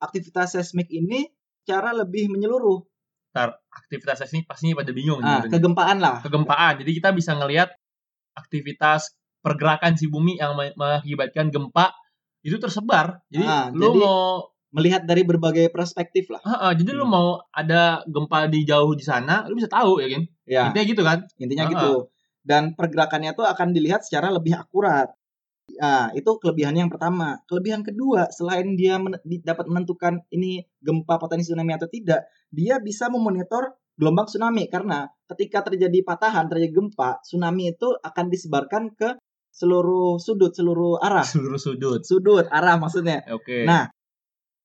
aktivitas 0.00 0.56
seismik 0.56 0.88
ini 0.88 1.28
secara 1.60 1.92
lebih 1.92 2.32
menyeluruh. 2.32 2.80
Ntar 3.36 3.60
aktivitas 3.68 4.24
ini 4.32 4.48
pastinya 4.48 4.80
pada 4.80 4.88
bingung 4.96 5.20
Ah, 5.20 5.44
kegempaan 5.44 6.00
lah. 6.00 6.24
kegempaan. 6.24 6.80
Jadi 6.80 6.96
kita 6.96 7.12
bisa 7.12 7.36
ngelihat 7.36 7.76
aktivitas 8.32 9.12
pergerakan 9.40 10.00
si 10.00 10.08
bumi 10.08 10.40
yang 10.40 10.56
me- 10.56 10.72
mengakibatkan 10.72 11.52
gempa 11.52 11.92
itu 12.40 12.56
tersebar. 12.56 13.20
Jadi 13.28 13.44
Ah, 13.44 13.68
lu 13.68 13.92
jadi- 13.92 14.00
mau 14.00 14.48
Melihat 14.66 15.08
dari 15.08 15.24
berbagai 15.24 15.72
perspektif 15.72 16.28
lah. 16.28 16.42
Ah, 16.44 16.68
ah, 16.68 16.72
jadi 16.76 16.92
lu 16.92 17.08
Hmm. 17.08 17.14
mau 17.14 17.28
ada 17.48 18.04
gempa 18.04 18.44
di 18.44 18.60
jauh 18.60 18.92
di 18.92 19.00
sana, 19.00 19.48
lu 19.48 19.56
bisa 19.56 19.72
tahu 19.72 20.04
ya 20.04 20.08
kan? 20.12 20.22
Ya, 20.44 20.62
Intinya 20.68 20.84
gitu 20.84 21.02
kan? 21.06 21.18
intinya 21.40 21.64
Ah, 21.64 21.70
gitu. 21.72 21.90
Dan 22.46 22.78
pergerakannya 22.78 23.34
tuh 23.34 23.42
akan 23.42 23.74
dilihat 23.74 24.06
secara 24.06 24.30
lebih 24.30 24.54
akurat. 24.54 25.10
Nah, 25.66 26.14
itu 26.14 26.30
kelebihan 26.38 26.78
yang 26.78 26.86
pertama. 26.86 27.42
Kelebihan 27.50 27.82
kedua, 27.82 28.30
selain 28.30 28.78
dia 28.78 29.02
men- 29.02 29.18
dapat 29.42 29.66
menentukan 29.66 30.22
ini 30.30 30.62
gempa 30.78 31.18
potensi 31.18 31.50
tsunami 31.50 31.74
atau 31.74 31.90
tidak, 31.90 32.30
dia 32.54 32.78
bisa 32.78 33.10
memonitor 33.10 33.74
gelombang 33.98 34.30
tsunami 34.30 34.70
karena 34.70 35.10
ketika 35.34 35.66
terjadi 35.66 36.06
patahan, 36.06 36.46
terjadi 36.46 36.70
gempa, 36.70 37.18
tsunami 37.26 37.74
itu 37.74 37.98
akan 37.98 38.30
disebarkan 38.30 38.94
ke 38.94 39.18
seluruh 39.50 40.22
sudut, 40.22 40.54
seluruh 40.54 41.02
arah. 41.02 41.26
Seluruh 41.34 41.58
sudut. 41.58 42.00
Sudut, 42.06 42.46
arah 42.46 42.78
maksudnya. 42.78 43.26
Oke. 43.32 43.66
Nah, 43.66 43.90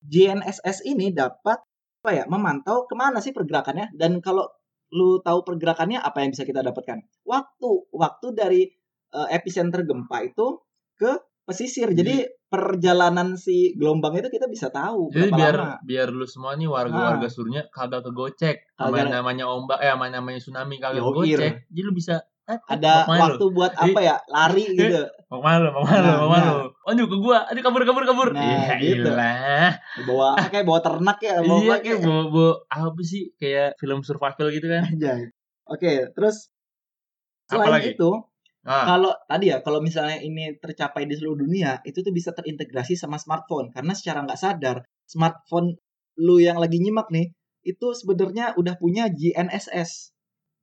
GNSS 0.04 0.86
ini 0.86 1.10
dapat 1.10 1.58
apa 2.02 2.10
ya 2.10 2.24
memantau 2.26 2.90
ke 2.90 2.94
mana 2.98 3.22
sih 3.22 3.30
pergerakannya 3.30 3.94
dan 3.94 4.18
kalau 4.18 4.50
lu 4.92 5.18
tahu 5.24 5.40
pergerakannya 5.42 5.98
apa 5.98 6.20
yang 6.20 6.30
bisa 6.30 6.44
kita 6.44 6.60
dapatkan 6.60 7.00
waktu 7.24 7.70
waktu 7.90 8.26
dari 8.36 8.62
eh, 9.12 9.28
epicenter 9.32 9.82
gempa 9.82 10.20
itu 10.22 10.60
ke 10.94 11.16
pesisir 11.42 11.90
jadi 11.90 12.28
perjalanan 12.46 13.34
si 13.34 13.72
gelombang 13.74 14.14
itu 14.20 14.28
kita 14.28 14.46
bisa 14.46 14.68
tahu 14.68 15.08
Jadi 15.10 15.32
biar 15.32 15.56
lama 15.56 15.74
biar 15.82 16.08
lu 16.12 16.28
semua 16.28 16.52
nih 16.54 16.68
warga-warga 16.68 17.26
seluruhnya 17.26 17.66
kagak 17.72 18.04
kegocek 18.04 18.68
Kagak- 18.76 19.08
namanya 19.08 19.48
ombak 19.48 19.80
eh 19.80 19.90
namanya 19.90 20.38
tsunami 20.38 20.76
kagak 20.76 21.00
kegocek. 21.02 21.66
Jadi 21.72 21.80
lu 21.80 21.92
bisa 21.96 22.20
eh, 22.46 22.58
ada 22.68 23.08
lu? 23.08 23.16
waktu 23.16 23.44
buat 23.50 23.72
apa 23.74 24.00
ya 24.04 24.16
lari 24.28 24.64
gitu 24.78 25.00
Mau 25.32 25.40
ke 25.40 25.44
mana 25.48 25.58
lu? 25.64 25.70
Mau 25.72 25.82
ke 25.82 25.88
mana 25.90 25.98
lu? 25.98 26.06
Nah, 26.06 26.16
Mau 26.20 26.28
ke 26.28 26.32
mana 26.36 26.44
nah. 26.44 26.52
lu? 26.52 26.68
Aduh 26.82 27.06
ke 27.06 27.16
gua. 27.22 27.46
Aduh 27.46 27.62
kabur 27.62 27.82
kabur 27.86 28.02
kabur. 28.02 28.28
Nah, 28.34 28.42
Iya 28.42 28.74
gitu. 28.82 29.06
iyalah. 29.10 29.78
bawa 30.08 30.28
kayak 30.50 30.66
bawa 30.66 30.80
ternak 30.82 31.18
ya 31.22 31.38
bawa 31.40 31.60
Iya 31.62 31.74
kayak 31.78 31.98
bawa, 32.02 32.22
bawa 32.32 32.52
apa 32.68 33.02
sih 33.06 33.22
kayak 33.38 33.78
film 33.78 34.02
survival 34.02 34.46
gitu 34.50 34.66
kan. 34.66 34.82
Anjay. 34.90 35.30
oke 35.62 35.92
terus 36.18 36.50
selain 37.46 37.70
lagi? 37.70 37.94
itu 37.94 38.10
Ah, 38.62 38.86
kalau 38.94 39.10
tadi 39.26 39.50
ya 39.50 39.58
kalau 39.58 39.82
misalnya 39.82 40.22
ini 40.22 40.54
tercapai 40.62 41.02
di 41.10 41.18
seluruh 41.18 41.34
dunia 41.42 41.82
itu 41.82 41.98
tuh 41.98 42.14
bisa 42.14 42.30
terintegrasi 42.30 42.94
sama 42.94 43.18
smartphone 43.18 43.74
karena 43.74 43.90
secara 43.90 44.22
nggak 44.22 44.38
sadar 44.38 44.86
smartphone 45.02 45.74
lu 46.22 46.38
yang 46.38 46.62
lagi 46.62 46.78
nyimak 46.78 47.10
nih 47.10 47.34
itu 47.66 47.90
sebenarnya 47.90 48.54
udah 48.54 48.78
punya 48.78 49.10
GNSS 49.10 50.11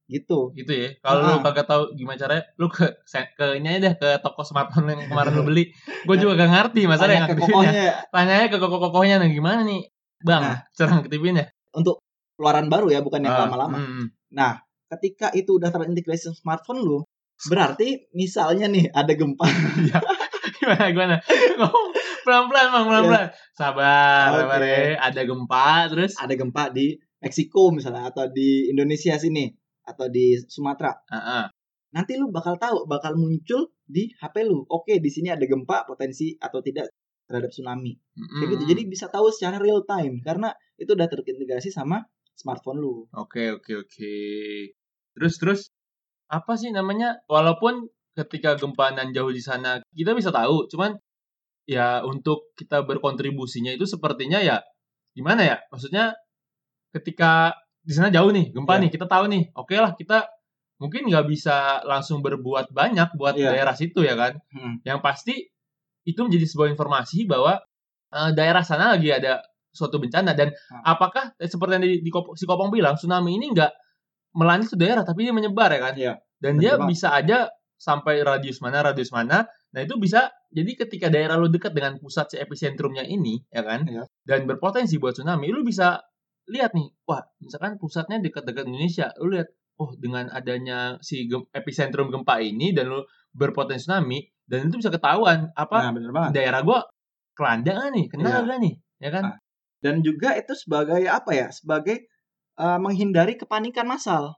gitu 0.10 0.50
gitu 0.58 0.74
ya. 0.74 0.89
Kalau 1.00 1.22
lu 1.22 1.34
Ah. 1.38 1.41
kagak 1.45 1.69
tahu 1.69 1.93
gimana 1.93 2.17
caranya, 2.17 2.43
lu 2.58 2.65
ke 2.65 2.86
ke 3.06 3.43
aja 3.45 3.78
deh 3.78 3.93
ke 3.95 4.10
toko 4.26 4.41
smartphone 4.41 4.89
yang 4.89 5.06
kemarin 5.06 5.38
lu 5.38 5.45
beli. 5.45 5.69
Gua 6.10 6.17
juga 6.17 6.34
gak 6.41 6.50
ngerti 6.50 6.82
masalah 6.89 7.13
yang 7.13 7.26
Tanya 7.30 7.38
ke 7.38 7.38
ya. 7.38 7.45
kokohnya 7.45 7.72
ya. 7.78 7.93
Tanyanya 8.13 8.48
ke 8.50 8.58
koko-kokohnya 8.58 9.15
nah 9.22 9.30
gimana 9.30 9.62
nih? 9.63 9.82
Bang, 10.19 10.41
Nah. 10.43 10.58
cara 10.76 11.00
aktifin 11.00 11.38
ya? 11.38 11.48
untuk 11.69 12.02
keluaran 12.34 12.65
baru 12.67 12.89
ya 12.89 13.00
bukan 13.00 13.22
yang 13.22 13.36
Ah, 13.38 13.45
lama-lama 13.45 13.78
hmm. 13.78 14.06
nah 14.34 14.58
ketika 14.89 15.30
itu 15.32 15.62
udah 15.62 15.69
terintegrasi 15.69 16.34
smartphone 16.34 16.82
lu 16.82 17.06
berarti 17.45 18.10
misalnya 18.12 18.65
nih 18.65 18.89
ada 18.89 19.13
gempa 19.13 19.45
gimana 20.58 20.86
gimana 20.91 21.15
ngomong 21.56 21.88
pelan-pelan 22.26 22.67
bang 22.67 22.86
pelan-pelan 22.89 23.26
sabar 23.54 24.28
Oke. 24.34 24.39
sabar 24.41 24.62
ya 24.65 24.80
ada 24.98 25.22
gempa 25.24 25.67
terus 25.88 26.12
ada 26.17 26.34
gempa 26.34 26.63
di 26.74 26.98
Meksiko 27.19 27.69
misalnya 27.69 28.10
atau 28.10 28.26
di 28.28 28.72
Indonesia 28.72 29.13
sini 29.15 29.52
atau 29.89 30.06
di 30.06 30.38
Sumatera 30.45 30.93
ah. 31.10 31.49
nanti 31.89 32.13
lu 32.21 32.30
bakal 32.30 32.62
tahu 32.62 32.86
bakal 32.86 33.17
muncul 33.17 33.73
di 33.89 34.13
HP 34.21 34.45
lu. 34.45 34.62
Oke, 34.69 35.02
di 35.02 35.10
sini 35.10 35.34
ada 35.34 35.41
gempa 35.41 35.89
potensi 35.89 36.38
atau 36.38 36.62
tidak 36.62 36.93
terhadap 37.25 37.49
tsunami. 37.49 37.97
Mm-mm. 37.97 38.38
Kayak 38.38 38.49
gitu. 38.54 38.63
Jadi 38.69 38.82
bisa 38.86 39.06
tahu 39.10 39.34
secara 39.34 39.58
real 39.58 39.82
time 39.89 40.21
karena 40.21 40.54
itu 40.78 40.93
udah 40.93 41.10
terintegrasi 41.10 41.73
sama 41.73 42.06
smartphone 42.38 42.80
lu. 42.80 43.10
Oke 43.17 43.49
oke 43.49 43.86
oke. 43.86 44.13
Terus 45.17 45.34
terus 45.41 45.62
apa 46.30 46.54
sih 46.54 46.69
namanya? 46.69 47.25
Walaupun 47.25 47.89
ketika 48.13 48.54
gempa 48.54 48.93
nan 48.93 49.10
jauh 49.10 49.34
di 49.34 49.41
sana 49.41 49.82
kita 49.93 50.13
bisa 50.13 50.30
tahu, 50.30 50.69
cuman 50.69 50.93
ya 51.65 52.02
untuk 52.06 52.54
kita 52.54 52.86
berkontribusinya 52.86 53.73
itu 53.73 53.89
sepertinya 53.89 54.38
ya 54.41 54.62
gimana 55.17 55.41
ya? 55.45 55.58
Maksudnya 55.73 56.13
ketika 56.93 57.58
di 57.89 57.93
sana 57.97 58.13
jauh 58.13 58.30
nih 58.30 58.54
gempa 58.54 58.78
Iya. 58.78 58.82
nih 58.86 58.89
kita 58.93 59.06
tahu 59.10 59.25
nih, 59.34 59.43
oke 59.58 59.73
lah 59.73 59.97
kita 59.97 60.30
mungkin 60.78 61.10
nggak 61.10 61.25
bisa 61.25 61.82
langsung 61.84 62.21
berbuat 62.21 62.69
banyak 62.69 63.17
buat 63.17 63.34
Iya. 63.34 63.49
daerah 63.52 63.73
situ 63.73 64.06
ya 64.06 64.13
kan? 64.13 64.38
Hmm. 64.54 64.78
Yang 64.86 64.99
pasti 65.02 65.36
itu 66.06 66.19
menjadi 66.21 66.45
sebuah 66.45 66.69
informasi 66.69 67.25
bahwa 67.25 67.58
eh, 68.10 68.30
daerah 68.34 68.62
sana 68.62 68.93
lagi 68.93 69.10
ada 69.10 69.41
suatu 69.69 69.97
bencana 69.97 70.34
dan 70.34 70.49
Hmm. 70.54 70.82
apakah 70.86 71.34
eh, 71.36 71.45
seperti 71.45 71.71
yang 71.78 71.86
di, 71.86 72.02
di 72.02 72.10
si 72.38 72.45
Kopong 72.45 72.69
bilang 72.69 72.93
tsunami 72.93 73.38
ini 73.38 73.54
nggak 73.54 73.69
melanjut 74.34 74.73
ke 74.73 74.78
daerah 74.78 75.02
tapi 75.02 75.25
dia 75.25 75.34
menyebar 75.34 75.69
ya 75.73 75.82
kan 75.82 75.93
Iya. 75.97 76.13
dan 76.38 76.54
Bener 76.58 76.78
dia 76.78 76.86
bisa 76.86 77.13
aja 77.13 77.49
sampai 77.78 78.21
radius 78.21 78.62
mana 78.62 78.82
radius 78.84 79.10
mana 79.10 79.45
nah 79.69 79.82
itu 79.82 79.93
bisa 79.97 80.30
jadi 80.49 80.71
ketika 80.75 81.08
daerah 81.08 81.38
lu 81.38 81.47
dekat 81.47 81.71
dengan 81.71 82.02
pusat 82.02 82.34
si 82.34 82.38
epicentrumnya 82.38 83.06
ini 83.06 83.41
ya 83.49 83.62
kan 83.62 83.86
Iya. 83.86 84.04
dan 84.25 84.45
berpotensi 84.45 84.97
buat 84.97 85.13
tsunami 85.13 85.49
lu 85.49 85.62
bisa 85.62 86.02
lihat 86.49 86.71
nih 86.73 86.89
wah 87.05 87.21
misalkan 87.39 87.77
pusatnya 87.81 88.17
dekat-dekat 88.19 88.65
Indonesia 88.67 89.13
lu 89.21 89.38
lihat 89.38 89.49
oh 89.79 89.91
dengan 89.95 90.27
adanya 90.33 90.99
si 90.99 91.29
gem- 91.29 91.47
epicentrum 91.55 92.09
gempa 92.12 92.41
ini 92.41 92.73
dan 92.75 92.89
lu 92.91 93.01
berpotensi 93.31 93.85
tsunami 93.88 94.19
dan 94.49 94.67
itu 94.67 94.81
bisa 94.81 94.89
ketahuan 94.91 95.53
apa 95.55 95.77
Nah, 95.79 95.91
bener 95.95 96.12
banget. 96.12 96.31
daerah 96.35 96.62
gua 96.65 96.79
kelanda 97.38 97.71
nggak 97.77 97.91
nih 97.95 98.05
kena 98.12 98.29
nggak 98.43 98.59
nih 98.65 98.73
ya 98.99 99.09
kan 99.13 99.25
Ah. 99.35 99.38
Dan 99.79 100.03
juga 100.03 100.35
itu 100.35 100.51
sebagai 100.59 101.07
apa 101.07 101.31
ya? 101.31 101.47
Sebagai 101.55 102.03
eh, 102.59 102.79
menghindari 102.83 103.39
kepanikan 103.39 103.88
massal. 103.88 104.35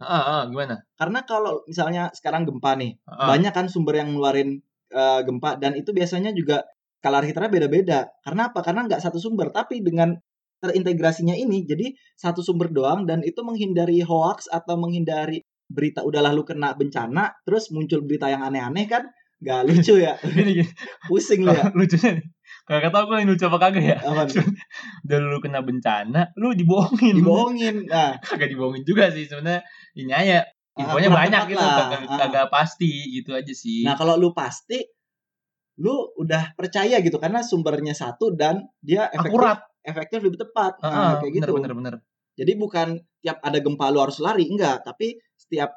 ah, 0.00 0.24
ah, 0.40 0.42
gimana 0.48 0.80
Karena 0.96 1.20
kalau 1.28 1.60
misalnya 1.68 2.08
sekarang 2.16 2.48
gempa 2.48 2.72
nih, 2.80 2.96
Ah, 3.04 3.28
banyak 3.28 3.52
kan 3.52 3.66
sumber 3.68 4.00
yang 4.00 4.16
ngeluarin 4.16 4.64
eh, 4.88 5.20
gempa 5.28 5.60
dan 5.60 5.76
itu 5.76 5.92
biasanya 5.92 6.32
juga 6.32 6.64
skala 7.04 7.20
Richternya 7.20 7.52
beda-beda. 7.52 8.00
Karena 8.24 8.48
apa? 8.48 8.64
Karena 8.64 8.88
nggak 8.88 9.02
satu 9.04 9.20
sumber, 9.20 9.52
tapi 9.52 9.84
dengan 9.84 10.16
terintegrasinya 10.58 11.34
ini 11.38 11.64
jadi 11.64 11.94
satu 12.18 12.42
sumber 12.42 12.70
doang 12.74 13.06
dan 13.06 13.22
itu 13.22 13.40
menghindari 13.46 14.02
hoax 14.02 14.50
atau 14.50 14.74
menghindari 14.78 15.42
berita 15.68 16.00
udahlah 16.02 16.32
lu 16.32 16.42
kena 16.48 16.72
bencana 16.74 17.36
terus 17.44 17.68
muncul 17.70 18.02
berita 18.02 18.26
yang 18.32 18.42
aneh-aneh 18.42 18.86
kan? 18.88 19.04
Nggak 19.38 19.60
lucu 19.70 19.94
ya? 20.02 20.18
Gini, 20.34 20.62
gini. 20.62 20.70
pusing 21.06 21.46
lu 21.46 21.54
ya? 21.54 21.70
lucunya 21.78 22.18
nih 22.18 22.26
tau 22.68 23.04
gue 23.08 23.16
yang 23.24 23.28
lucu 23.32 23.44
apa 23.48 23.58
kagak 23.60 23.84
ya? 23.84 23.98
Udah 25.08 25.18
lu 25.24 25.38
kena 25.40 25.64
bencana 25.64 26.32
lu 26.36 26.52
dibohongin. 26.52 27.16
Dibohongin 27.16 27.76
nah. 27.92 28.20
Kagak 28.20 28.52
dibohongin 28.52 28.84
juga 28.84 29.08
sih 29.08 29.24
sebenarnya. 29.24 29.64
Ini 29.96 30.12
aja 30.12 30.38
infonya 30.78 31.08
kurang 31.10 31.20
banyak 31.26 31.42
gitu 31.50 31.64
kagak, 31.64 32.00
Ah. 32.06 32.18
kagak 32.22 32.46
pasti 32.52 32.92
gitu 33.18 33.30
aja 33.34 33.52
sih. 33.56 33.82
Nah 33.88 33.96
kalau 33.96 34.20
lu 34.20 34.30
pasti 34.36 34.78
lu 35.78 36.10
udah 36.18 36.58
percaya 36.58 36.98
gitu 37.00 37.16
karena 37.22 37.40
sumbernya 37.40 37.94
satu 37.94 38.34
dan 38.34 38.66
dia 38.82 39.06
efektif. 39.14 39.32
Akurat 39.32 39.58
efektif 39.88 40.20
lebih 40.20 40.38
tepat. 40.38 40.76
Nah, 40.84 40.88
Heeh, 40.88 41.12
kayak 41.24 41.32
bener, 41.32 41.48
gitu. 41.48 41.56
bener 41.56 41.72
bener. 41.74 41.94
Jadi 42.38 42.52
bukan 42.54 42.88
tiap 43.18 43.42
ada 43.42 43.58
gempa 43.58 43.90
lu 43.90 43.98
harus 43.98 44.20
lari 44.20 44.46
enggak. 44.46 44.84
Tapi 44.86 45.18
setiap 45.34 45.74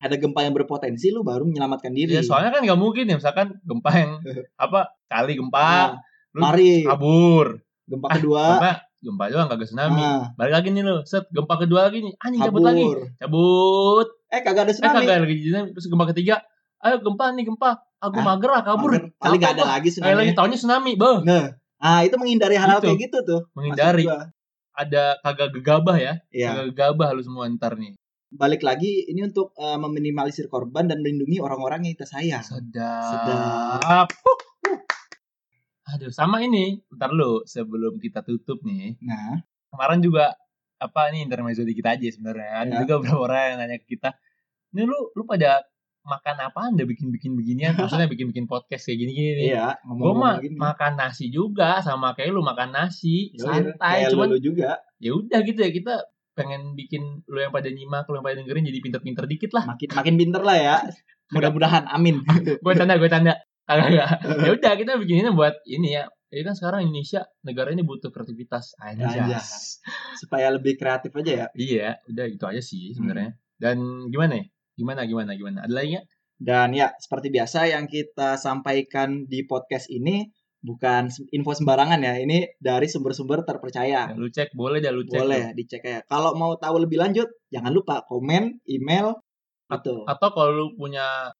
ada 0.00 0.16
gempa 0.16 0.40
yang 0.44 0.54
berpotensi 0.54 1.10
lu 1.10 1.24
baru 1.24 1.44
menyelamatkan 1.44 1.90
diri. 1.92 2.14
Ya 2.14 2.22
soalnya 2.22 2.54
kan 2.54 2.62
nggak 2.64 2.80
mungkin 2.80 3.04
ya 3.10 3.16
misalkan 3.18 3.58
gempa 3.64 3.90
yang 3.96 4.12
apa 4.64 4.92
kali 5.08 5.34
gempa 5.34 5.60
Nah, 5.60 5.88
lu 6.36 6.40
mari 6.40 6.70
kabur. 6.86 7.58
Gempa 7.90 8.06
kedua. 8.16 8.44
Gempa, 8.54 8.72
gempa 9.02 9.24
doang 9.28 9.48
kagak 9.50 9.66
tsunami. 9.66 9.98
Nah, 10.00 10.22
balik 10.38 10.54
lagi 10.62 10.68
nih 10.70 10.82
lu 10.86 10.96
set 11.02 11.26
gempa 11.34 11.54
kedua 11.58 11.90
lagi 11.90 11.98
nih. 12.06 12.14
Anjing 12.22 12.40
cabut 12.44 12.62
lagi. 12.62 12.84
Cabut. 13.18 14.08
Eh 14.30 14.40
kagak 14.40 14.62
ada 14.68 14.72
eh 14.72 14.76
tsunami. 14.78 14.96
kagak 15.04 15.16
lagi 15.26 15.34
terus 15.74 15.86
gempa 15.90 16.04
ketiga. 16.14 16.36
Ayo 16.80 16.96
gempa 17.02 17.24
nih 17.34 17.44
gempa. 17.50 17.70
Aku 18.00 18.16
Ah, 18.16 18.32
mager 18.32 18.48
lah 18.48 18.62
kabur. 18.64 18.90
Mager. 18.96 19.12
paling 19.20 19.40
nggak 19.42 19.52
ada 19.60 19.64
lagi 19.76 19.88
gua. 19.92 20.00
kayak 20.00 20.16
lagi 20.16 20.32
tsunami 20.32 20.38
tahunnya 20.38 20.56
tsunami 20.56 20.92
beuh 20.96 21.18
nah 21.20 21.44
ah 21.80 22.00
itu 22.00 22.14
menghindari 22.14 22.54
hal-hal 22.54 22.78
Gitu. 22.78 22.86
kayak 22.86 23.00
gitu 23.02 23.18
tuh. 23.24 23.40
Menghindari. 23.52 24.04
Ada 24.70 25.18
kagak 25.20 25.50
gegabah 25.52 25.96
ya? 25.96 26.12
Iya. 26.30 26.48
kagak 26.54 26.66
gegabah 26.72 27.08
lu 27.12 27.20
semua 27.20 27.48
ntar 27.50 27.74
nih. 27.74 27.96
Balik 28.30 28.62
lagi 28.62 29.04
ini 29.04 29.24
untuk 29.24 29.50
eh, 29.56 29.74
meminimalisir 29.74 30.46
korban 30.46 30.86
dan 30.86 31.00
melindungi 31.00 31.40
orang-orang 31.40 31.82
yang 31.82 31.92
kita 31.94 32.06
sayang. 32.06 32.44
Sedap. 32.44 33.10
Sedap. 33.82 34.08
Huh, 34.14 34.38
huh. 34.64 34.78
aduh 35.90 36.12
sama 36.12 36.38
ini. 36.40 36.78
Ntar 36.88 37.10
lu 37.10 37.42
sebelum 37.44 37.98
kita 37.98 38.22
tutup 38.22 38.62
nih. 38.62 38.94
Nah. 39.02 39.42
Kemarin 39.70 39.98
juga 39.98 40.34
apa 40.76 41.10
ini 41.10 41.22
intermezzo 41.22 41.62
di 41.62 41.74
kita 41.74 41.94
aja 41.94 42.06
sebenarnya. 42.08 42.50
Ada 42.60 42.72
Ya. 42.72 42.78
juga 42.82 42.94
beberapa 43.02 43.20
orang 43.26 43.40
yang 43.46 43.58
nanya 43.58 43.76
ke 43.78 43.86
kita. 43.88 44.14
Ini 44.70 44.82
lu 44.86 44.98
lu 45.12 45.22
pada 45.26 45.66
makan 46.04 46.36
apaan 46.40 46.72
dah 46.76 46.86
bikin 46.88 47.12
bikin 47.12 47.36
beginian? 47.36 47.76
Maksudnya 47.76 48.08
bikin 48.12 48.32
bikin 48.32 48.46
podcast 48.48 48.88
kayak 48.88 48.98
gini 49.04 49.12
gini 49.12 49.30
nih. 49.36 49.46
Iya 49.54 49.66
gue 49.84 50.12
mah 50.16 50.40
makan 50.40 50.92
nasi 50.96 51.28
juga 51.28 51.84
sama 51.84 52.16
kayak 52.16 52.32
lu 52.32 52.42
makan 52.44 52.72
nasi. 52.72 53.34
Santai 53.36 54.08
kayak 54.08 54.16
cuman 54.16 54.26
lu 54.32 54.40
juga. 54.40 54.80
ya 55.00 55.16
udah 55.16 55.40
gitu 55.48 55.60
ya 55.64 55.72
kita 55.72 55.94
pengen 56.36 56.76
bikin 56.76 57.24
lu 57.28 57.38
yang 57.40 57.52
pada 57.52 57.68
nyimak 57.68 58.04
lu 58.08 58.20
yang 58.20 58.24
pada 58.24 58.36
dengerin 58.40 58.64
jadi 58.68 58.80
pinter-pinter 58.80 59.24
dikit 59.28 59.50
lah. 59.52 59.64
Makin 59.76 59.88
makin 59.92 60.14
pinter 60.16 60.42
lah 60.42 60.56
ya. 60.56 60.76
Mudah-mudahan 61.34 61.86
amin. 61.86 62.24
Gue 62.64 62.74
tanda 62.74 62.98
gue 62.98 63.06
tanda. 63.06 63.38
Kagak 63.70 63.94
ya 63.94 64.06
udah 64.50 64.72
kita 64.74 64.98
bikin 64.98 65.22
ini 65.22 65.30
buat 65.30 65.62
ini 65.62 65.94
ya. 65.94 66.10
Ini 66.30 66.42
kan 66.46 66.54
sekarang 66.58 66.90
Indonesia 66.90 67.26
negara 67.46 67.70
ini 67.70 67.86
butuh 67.86 68.10
kreativitas. 68.10 68.74
Aja 68.82 69.06
Anjas. 69.06 69.78
supaya 70.18 70.50
lebih 70.50 70.74
kreatif 70.74 71.14
aja 71.14 71.30
ya. 71.30 71.46
Iya 71.54 71.88
udah 72.10 72.24
gitu 72.34 72.44
aja 72.50 72.58
sih 72.58 72.94
sebenarnya. 72.98 73.38
Dan 73.62 74.10
gimana 74.10 74.42
ya 74.42 74.46
gimana 74.80 75.04
gimana 75.04 75.36
gimana? 75.36 75.68
Ada 75.68 75.74
lagi 75.76 75.88
nggak? 75.92 76.06
Dan 76.40 76.68
ya 76.72 76.88
seperti 76.96 77.28
biasa 77.28 77.68
yang 77.68 77.84
kita 77.84 78.40
sampaikan 78.40 79.28
di 79.28 79.44
podcast 79.44 79.92
ini 79.92 80.24
bukan 80.60 81.08
info 81.32 81.52
sembarangan 81.56 82.00
ya 82.00 82.16
ini 82.20 82.48
dari 82.56 82.88
sumber-sumber 82.88 83.44
terpercaya. 83.44 84.08
Ya, 84.08 84.16
lu 84.16 84.32
cek 84.32 84.56
boleh 84.56 84.80
dah 84.80 84.92
lu 84.92 85.04
cek 85.04 85.20
boleh 85.20 85.44
dicek 85.52 85.84
ya. 85.84 86.00
Kalau 86.08 86.32
mau 86.36 86.56
tahu 86.56 86.88
lebih 86.88 86.96
lanjut 86.96 87.28
jangan 87.52 87.72
lupa 87.76 88.04
komen 88.08 88.64
email. 88.64 89.20
Gitu 89.70 90.02
atau 90.02 90.28
kalau 90.34 90.50
lu 90.50 90.66
punya 90.74 91.30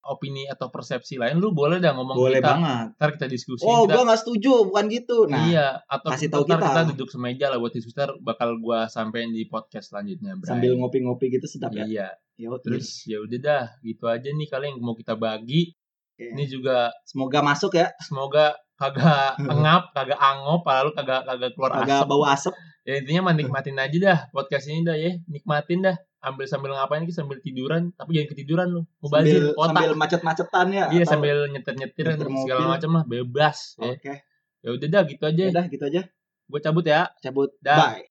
opini 0.00 0.48
atau 0.48 0.72
persepsi 0.72 1.20
lain 1.20 1.36
lu 1.36 1.52
boleh 1.52 1.76
dah 1.76 1.92
ngomong 1.92 2.16
boleh 2.16 2.40
kita. 2.40 2.50
banget. 2.56 2.86
Ntar 2.96 3.10
kita 3.20 3.26
diskusi 3.28 3.62
oh 3.68 3.84
kita, 3.84 3.92
gua 3.92 4.02
nggak 4.08 4.20
setuju 4.24 4.52
bukan 4.64 4.84
gitu. 4.88 5.16
Nah 5.28 5.40
iya 5.44 5.66
atau 5.84 6.08
kasih 6.12 6.28
tahu 6.32 6.44
kita. 6.48 6.56
kita. 6.56 6.82
duduk 6.96 7.08
semeja 7.12 7.46
lah 7.52 7.58
buat 7.60 7.72
diskusi 7.72 7.96
ntar 7.96 8.16
bakal 8.24 8.56
gua 8.58 8.88
sampein 8.88 9.30
di 9.30 9.44
podcast 9.44 9.92
selanjutnya 9.92 10.40
Bray. 10.40 10.48
sambil 10.48 10.72
ngopi-ngopi 10.80 11.26
gitu 11.36 11.46
sedap 11.46 11.76
ya? 11.76 11.84
Iya. 11.84 12.08
Yo, 12.40 12.56
terus 12.56 13.04
ya 13.04 13.20
udah 13.20 13.38
dah 13.40 13.64
gitu 13.84 14.08
aja 14.08 14.32
nih 14.32 14.48
kalian 14.48 14.80
yang 14.80 14.80
mau 14.80 14.96
kita 14.96 15.12
bagi. 15.12 15.76
Oke. 16.16 16.36
ini 16.36 16.44
juga 16.48 16.92
semoga 17.08 17.40
masuk 17.40 17.76
ya. 17.76 17.92
semoga 18.00 18.56
kagak 18.76 19.36
engap 19.52 19.92
kagak 19.92 20.20
angop 20.20 20.64
lalu 20.64 20.90
kagak 20.96 21.24
kagak 21.28 21.50
keluar 21.52 21.72
agak 21.80 22.04
asap. 22.04 22.08
bau 22.08 22.24
asap. 22.24 22.54
Ya 22.88 22.96
intinya 22.96 23.28
mah 23.28 23.34
nikmatin 23.36 23.76
aja 23.76 23.96
dah 24.00 24.18
podcast 24.32 24.64
ini 24.72 24.80
dah 24.84 24.96
ya. 24.96 25.12
Nikmatin 25.28 25.84
dah 25.84 25.96
ambil 26.20 26.44
sambil 26.44 26.70
ngapain 26.76 27.04
kita 27.08 27.24
sambil 27.24 27.40
tiduran. 27.40 27.92
Tapi 27.96 28.10
jangan 28.16 28.28
ketiduran 28.36 28.66
lu. 28.68 28.82
Mubazir 29.00 29.40
sambil, 29.40 29.56
kota 29.56 29.68
sambil 29.72 29.92
macet-macetan 29.96 30.66
ya 30.72 30.84
iya 30.92 31.04
sambil 31.08 31.36
nyetir 31.48 31.74
nyetir 31.76 32.04
nyetir 32.12 32.28
segala 32.44 32.76
macam 32.76 32.90
lah. 33.00 33.04
Bebas 33.08 33.80
ya. 33.80 33.96
Oke. 33.96 34.14
Ya 34.60 34.68
udah 34.76 34.88
dah 34.92 35.02
gitu 35.08 35.24
aja. 35.24 35.44
Udah 35.48 35.64
gitu 35.72 35.84
aja. 35.88 36.02
Gue 36.50 36.60
cabut 36.60 36.84
ya. 36.84 37.08
Cabut. 37.24 37.50
Dah. 37.64 37.96
bye 37.96 38.09